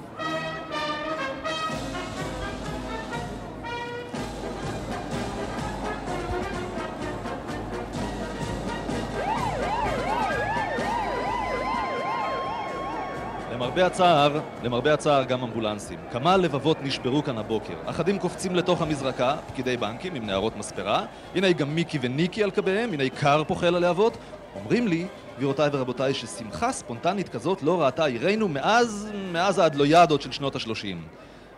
למרבה 13.74 13.88
הצער, 13.88 14.40
למרבה 14.64 14.94
הצער 14.94 15.24
גם 15.24 15.44
אמבולנסים. 15.44 16.00
כמה 16.12 16.38
לבבות 16.38 16.78
נשברו 16.84 17.24
כאן 17.24 17.38
הבוקר. 17.38 17.74
אחדים 17.86 18.20
קופצים 18.20 18.56
לתוך 18.56 18.82
המזרקה, 18.82 19.36
פקידי 19.48 19.78
בנקים 19.78 20.16
עם 20.16 20.26
נערות 20.26 20.58
מספרה. 20.58 21.06
הנה 21.36 21.52
גם 21.52 21.76
מיקי 21.76 22.00
וניקי 22.02 22.44
על 22.44 22.52
קביהם, 22.52 22.94
הנה 22.94 23.10
קר 23.10 23.44
פוחל 23.44 23.76
הלהבות. 23.76 24.18
אומרים 24.56 24.88
לי, 24.88 25.08
גבירותיי 25.38 25.70
ורבותיי, 25.74 26.14
ששמחה 26.14 26.72
ספונטנית 26.72 27.30
כזאת 27.30 27.64
לא 27.64 27.82
ראתה 27.82 28.06
עירנו 28.06 28.48
מאז, 28.48 29.10
מאז 29.32 29.60
האדלויאדות 29.60 30.22
של 30.22 30.32
שנות 30.32 30.56
השלושים. 30.56 31.02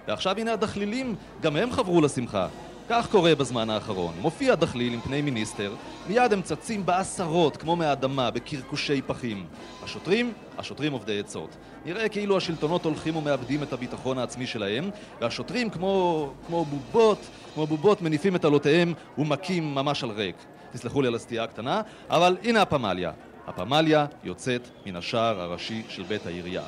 ועכשיו 0.07 0.37
הנה 0.37 0.53
הדחלילים, 0.53 1.15
גם 1.41 1.55
הם 1.55 1.71
חברו 1.71 2.01
לשמחה. 2.01 2.47
כך 2.89 3.11
קורה 3.11 3.35
בזמן 3.35 3.69
האחרון. 3.69 4.13
מופיע 4.21 4.55
דחליל 4.55 4.93
עם 4.93 5.01
פני 5.01 5.21
מיניסטר, 5.21 5.73
מיד 6.07 6.33
הם 6.33 6.41
צצים 6.41 6.85
בעשרות, 6.85 7.57
כמו 7.57 7.75
מהאדמה, 7.75 8.31
בקרקושי 8.31 9.01
פחים. 9.01 9.45
השוטרים? 9.83 10.33
השוטרים 10.57 10.91
עובדי 10.91 11.19
עצות. 11.19 11.49
נראה 11.85 12.09
כאילו 12.09 12.37
השלטונות 12.37 12.85
הולכים 12.85 13.15
ומאבדים 13.15 13.63
את 13.63 13.73
הביטחון 13.73 14.17
העצמי 14.17 14.47
שלהם, 14.47 14.89
והשוטרים 15.21 15.69
כמו, 15.69 16.33
כמו 16.47 16.65
בובות, 16.65 17.19
כמו 17.53 17.67
בובות 17.67 18.01
מניפים 18.01 18.35
את 18.35 18.45
עלותיהם 18.45 18.93
ומכים 19.17 19.75
ממש 19.75 20.03
על 20.03 20.09
ריק. 20.09 20.35
תסלחו 20.73 21.01
לי 21.01 21.07
על 21.07 21.15
הסטייה 21.15 21.43
הקטנה, 21.43 21.81
אבל 22.09 22.37
הנה 22.43 22.61
הפמליה. 22.61 23.11
הפמליה 23.47 24.05
יוצאת 24.23 24.69
מן 24.85 24.95
השער 24.95 25.41
הראשי 25.41 25.83
של 25.89 26.03
בית 26.03 26.25
העירייה. 26.25 26.63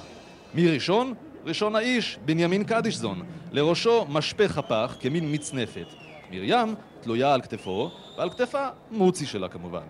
מי 0.53 0.68
ראשון? 0.68 1.13
ראשון 1.45 1.76
האיש, 1.76 2.18
בנימין 2.26 2.63
קדישזון. 2.63 3.22
לראשו 3.51 4.05
משפך 4.09 4.57
הפח 4.57 4.95
כמין 4.99 5.34
מצנפת. 5.34 6.06
מרים 6.32 6.75
תלויה 7.01 7.34
על 7.34 7.41
כתפו, 7.41 7.91
ועל 8.17 8.30
כתפה 8.30 8.67
מוצי 8.91 9.25
שלה 9.25 9.49
כמובן. 9.49 9.84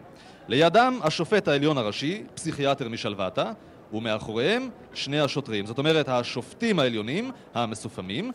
לידם 0.48 1.00
השופט 1.04 1.48
העליון 1.48 1.78
הראשי, 1.78 2.24
פסיכיאטר 2.34 2.90
משלוותה, 2.90 3.52
ומאחוריהם 3.94 4.70
שני 4.94 5.20
השוטרים. 5.20 5.66
זאת 5.66 5.78
אומרת, 5.78 6.10
השופטים 6.10 6.80
העליונים, 6.80 7.32
המסופמים, 7.54 8.32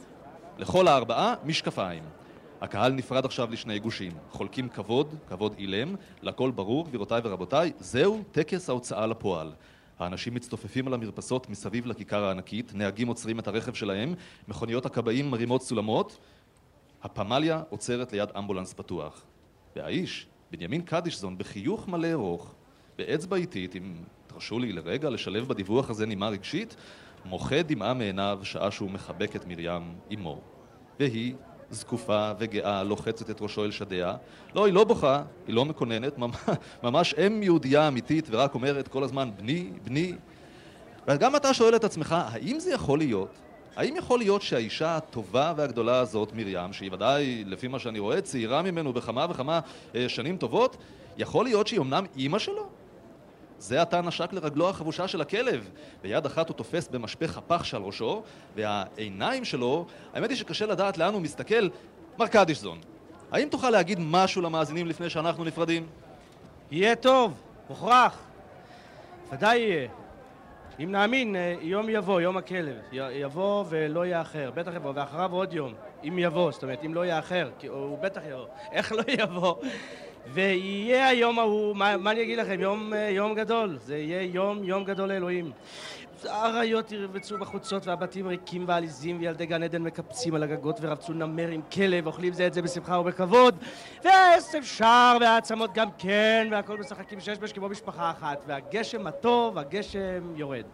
לכל 0.59 0.89
הארבעה 0.89 1.35
משקפיים. 1.45 2.03
הקהל 2.61 2.93
נפרד 2.93 3.25
עכשיו 3.25 3.49
לשני 3.51 3.79
גושים, 3.79 4.13
חולקים 4.31 4.69
כבוד, 4.69 5.15
כבוד 5.29 5.55
אילם, 5.59 5.95
לכל 6.23 6.51
ברור, 6.51 6.87
גבירותיי 6.87 7.21
ורבותיי, 7.25 7.73
זהו 7.79 8.23
טקס 8.33 8.69
ההוצאה 8.69 9.07
לפועל. 9.07 9.53
האנשים 9.99 10.35
מצטופפים 10.35 10.87
על 10.87 10.95
המרפסות 10.95 11.51
מסביב 11.51 11.87
לכיכר 11.87 12.25
הענקית, 12.25 12.73
נהגים 12.75 13.09
עוצרים 13.09 13.39
את 13.39 13.49
הרכב 13.49 13.75
שלהם, 13.75 14.15
מכוניות 14.49 14.87
הכבאים 14.87 15.31
מרימות 15.31 15.63
סולמות, 15.63 16.19
הפמליה 17.03 17.63
עוצרת 17.71 18.13
ליד 18.13 18.29
אמבולנס 18.39 18.73
פתוח. 18.73 19.23
והאיש, 19.77 20.27
בנימין 20.51 20.83
קדישזון, 20.83 21.39
בחיוך 21.39 21.89
מלא 21.89 22.13
ארוך, 22.13 22.55
באצבע 22.99 23.37
איטית 23.37 23.75
עם 23.75 23.95
תרשו 24.27 24.59
לי 24.59 24.73
לרגע 24.73 25.11
לשלב 25.11 25.49
בדיווח 25.49 25.91
הזה 25.91 26.07
נימה 26.07 26.29
רגשית, 26.29 26.77
מוחה 27.25 27.63
דמעה 27.63 27.95
מעיניו 27.95 28.41
שעה 28.43 28.71
שהוא 28.71 28.91
מחבק 28.91 29.37
את 29.37 29.47
מרים 29.47 29.95
אמו. 30.15 30.41
והיא, 31.01 31.35
זקופה 31.71 32.33
וגאה, 32.39 32.83
לוחצת 32.83 33.31
את 33.31 33.41
ראשו 33.41 33.65
אל 33.65 33.71
שדיה. 33.71 34.17
לא, 34.55 34.67
היא 34.67 34.75
לא 34.75 34.85
בוכה, 34.85 35.23
היא 35.47 35.55
לא 35.55 35.65
מקוננת, 35.65 36.19
ממש 36.83 37.15
אם 37.15 37.43
יהודייה 37.43 37.89
אמיתית 37.89 38.29
ורק 38.31 38.55
אומרת 38.55 38.89
כל 38.89 39.05
הזמן 39.05 39.31
בני, 39.37 39.71
בני. 39.85 40.13
וגם 41.09 41.37
אתה 41.37 41.55
שואל 41.55 41.77
את 41.77 41.85
עצמך, 41.85 42.17
האם 42.19 42.61
זה 42.61 42.73
יכול 42.73 42.99
להיות? 42.99 43.39
האם 43.77 43.97
יכול 43.97 44.19
להיות 44.19 44.43
שהאישה 44.43 44.97
הטובה 44.97 45.53
והגדולה 45.57 45.99
הזאת, 45.99 46.33
מרים, 46.35 46.73
שהיא 46.73 46.93
ודאי, 46.93 47.45
לפי 47.47 47.69
מה 47.69 47.79
שאני 47.79 47.99
רואה, 47.99 48.21
צעירה 48.21 48.63
ממנו 48.63 48.93
בכמה 48.93 49.27
וכמה 49.31 49.61
אה, 49.95 50.09
שנים 50.09 50.37
טובות, 50.37 50.77
יכול 51.19 51.45
להיות 51.45 51.67
שהיא 51.67 51.81
אמנם 51.81 52.05
אימא 52.17 52.39
שלו? 52.39 52.67
זה 53.59 53.83
עתה 53.83 54.01
נשק 54.01 54.33
לרגלו 54.33 54.69
החבושה 54.69 55.09
של 55.09 55.21
הכלב. 55.21 55.71
ביד 56.03 56.27
אחת 56.27 56.49
הוא 56.49 56.57
תופס 56.57 56.89
במשפך 56.89 57.39
הפח 57.39 57.65
שעל 57.65 57.83
ראשו, 57.83 58.23
והעיניים 58.57 59.45
שלו, 59.45 59.87
האמת 60.15 60.31
היא 60.31 60.39
שקשה 60.39 60.67
לדעת 60.67 60.99
לאן 60.99 61.15
הוא 61.15 61.23
מסתכל. 61.23 61.69
מר 62.19 62.27
קדישזון, 62.27 62.79
האם 63.33 63.49
תוכל 63.49 63.71
להגיד 63.71 63.99
משהו 64.01 64.43
למאזינים 64.43 64.87
לפני 64.87 65.11
שאנחנו 65.11 65.45
נפרדים? 65.45 65.87
יהיה 66.71 66.97
טוב, 66.97 67.33
מוכרח. 67.71 68.19
ודאי 69.33 69.59
יהיה. 69.59 70.02
אם 70.85 70.93
נאמין, 70.93 71.37
אה, 71.37 71.55
יום 71.61 71.89
יבוא, 71.89 72.21
יום 72.21 72.37
הכלב. 72.37 72.77
יבוא 72.93 73.65
ולא 73.69 74.07
יאחר. 74.07 74.51
בטח 74.55 74.75
יבוא, 74.75 74.93
ואחריו 74.95 75.33
עוד 75.33 75.53
יום. 75.53 75.75
אם 76.05 76.19
יבוא, 76.19 76.51
זאת 76.51 76.63
אומרת, 76.63 76.85
אם 76.85 76.95
לא 76.95 77.07
יאחר, 77.07 77.51
כי 77.59 77.67
הוא 77.67 77.99
בטח 77.99 78.21
יבוא. 78.31 78.47
איך 78.73 78.93
לא 78.93 79.03
יבוא? 79.09 79.55
ויהיה 80.27 81.09
היום 81.09 81.39
ההוא, 81.39 81.77
מה, 81.77 81.97
מה 81.97 82.11
אני 82.11 82.23
אגיד 82.23 82.39
לכם, 82.39 82.61
יום, 82.61 82.95
אה, 82.95 83.09
יום 83.11 83.35
גדול, 83.35 83.79
זה 83.81 83.97
יהיה 83.97 84.23
יום, 84.23 84.65
יום 84.65 84.85
גדול 84.85 85.09
לאלוהים. 85.09 85.51
האריות 86.25 86.93
ירבצו 86.93 87.39
בחוצות 87.39 87.87
והבתים 87.87 88.27
ריקים 88.27 88.65
ועליזים 88.69 89.21
וילדי 89.21 89.47
גן 89.47 89.63
עדן 89.63 89.83
מקפצים 89.83 90.35
על 90.35 90.43
הגגות 90.43 90.79
ורבצו 90.81 91.13
נמר 91.13 91.49
עם 91.49 91.61
כלב, 91.73 92.07
אוכלים 92.07 92.33
זה 92.33 92.47
את 92.47 92.55
זה 92.55 92.63
בשמחה 92.63 92.99
ובכבוד. 92.99 93.55
והעשב 94.05 94.63
שר 94.63 95.17
והעצמות 95.21 95.75
גם 95.75 95.89
כן 95.99 96.49
והכל 96.51 96.79
משחקים 96.79 97.21
שש 97.21 97.39
בש 97.39 97.53
כמו 97.53 97.69
משפחה 97.69 98.11
אחת. 98.11 98.45
והגשם 98.47 99.07
הטוב, 99.07 99.59
הגשם 99.59 100.33
יורד 100.37 100.65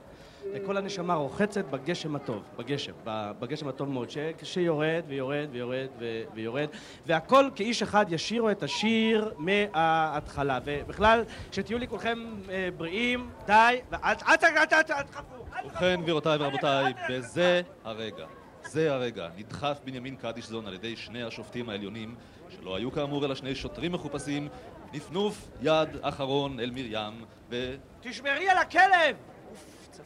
וכל 0.55 0.76
הנשמה 0.76 1.14
רוחצת 1.14 1.64
בגשם 1.64 2.16
הטוב, 2.16 2.42
בגשם, 2.59 2.92
בגשם 3.38 3.68
הטוב 3.68 3.88
מאוד, 3.88 4.11
ש, 4.11 4.18
שיורד 4.42 5.03
ויורד 5.09 5.49
ויורד 5.53 5.88
ויורד, 6.34 6.68
והכל 7.07 7.51
כאיש 7.55 7.82
אחד 7.82 8.07
ישירו 8.09 8.51
את 8.51 8.62
השיר 8.62 9.34
מההתחלה. 9.38 10.59
ובכלל, 10.64 11.24
שתהיו 11.53 11.78
לי 11.78 11.88
כולכם 11.88 12.18
אה, 12.51 12.68
בריאים, 12.76 13.30
די, 13.46 13.78
ואל 13.90 14.14
תחפו. 14.14 15.44
ובכן, 15.64 16.01
גבירותיי 16.03 16.36
ורבותיי, 16.40 16.92
בזה 17.11 17.62
הרגע, 17.84 18.26
זה 18.64 18.92
הרגע, 18.92 19.28
נדחף 19.36 19.78
בנימין 19.84 20.16
קדישזון 20.16 20.66
על 20.66 20.74
ידי 20.74 20.96
שני 20.96 21.22
השופטים 21.22 21.68
העליונים, 21.68 22.14
שלא 22.49 22.76
היו 22.76 22.92
כאמור 22.92 23.24
אלא 23.24 23.34
שני 23.34 23.55
שוטרים 23.55 23.92
מחופשים, 23.92 24.49
נפנוף 24.92 25.49
יד 25.62 25.88
אחרון 26.01 26.61
אל 26.61 26.70
מרים, 26.70 27.24
ו... 27.51 27.74
תשמרי 28.01 28.49
על 28.49 28.59
הכלב! 28.59 29.16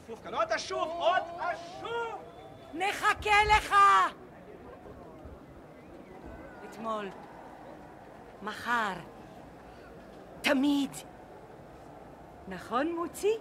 צפוף 0.06 0.20
כאן, 0.24 0.34
עוד 0.34 0.52
אשוב! 0.52 0.88
עוד 0.88 1.22
אשוב! 1.38 2.22
נחכה 2.74 3.36
לך! 3.56 3.74
אתמול, 6.70 7.08
מחר, 8.42 8.92
תמיד. 10.40 10.90
נכון, 12.48 12.94
מוצי? 12.94 13.36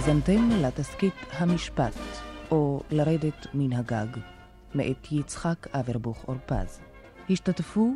האזנתם 0.00 0.48
לתסכית 0.50 1.14
המשפט, 1.32 1.94
או 2.50 2.80
לרדת 2.90 3.46
מן 3.54 3.72
הגג, 3.72 4.06
מאת 4.74 5.12
יצחק 5.12 5.66
אברבוך 5.74 6.24
אורפז. 6.28 6.80
השתתפו 7.30 7.94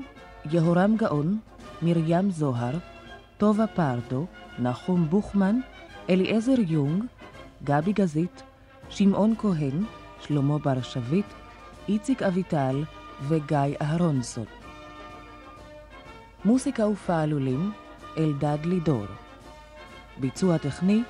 יהורם 0.50 0.96
גאון, 0.96 1.38
מרים 1.82 2.30
זוהר, 2.30 2.78
טובה 3.38 3.66
פרדו, 3.66 4.26
נחום 4.58 5.06
בוכמן, 5.10 5.60
אליעזר 6.10 6.54
יונג, 6.68 7.04
גבי 7.64 7.92
גזית, 7.92 8.42
שמעון 8.88 9.34
כהן, 9.38 9.84
שלמה 10.20 10.58
בר 10.58 10.82
שביט, 10.82 11.26
איציק 11.88 12.22
אביטל 12.22 12.84
וגיא 13.28 13.58
אהרונסון. 13.82 14.46
מוסיקה 16.44 16.86
ופעלולים, 16.86 17.72
אלדד 18.18 18.58
לידור. 18.64 19.06
ביצוע 20.20 20.58
טכני, 20.58 21.02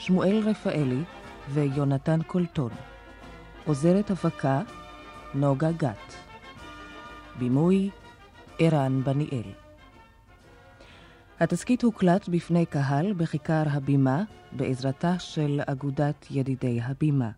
שמואל 0.00 0.42
רפאלי 0.46 1.02
ויונתן 1.48 2.22
קולטון. 2.26 2.70
עוזרת 3.64 4.10
הפקה, 4.10 4.62
נוגה 5.34 5.72
גת. 5.72 6.14
בימוי, 7.38 7.90
ערן 8.58 9.04
בניאל. 9.04 9.50
התסכית 11.40 11.82
הוקלט 11.82 12.28
בפני 12.28 12.66
קהל 12.66 13.12
בכיכר 13.12 13.62
הבימה 13.66 14.22
בעזרתה 14.52 15.18
של 15.18 15.60
אגודת 15.66 16.26
ידידי 16.30 16.80
הבימה. 16.82 17.30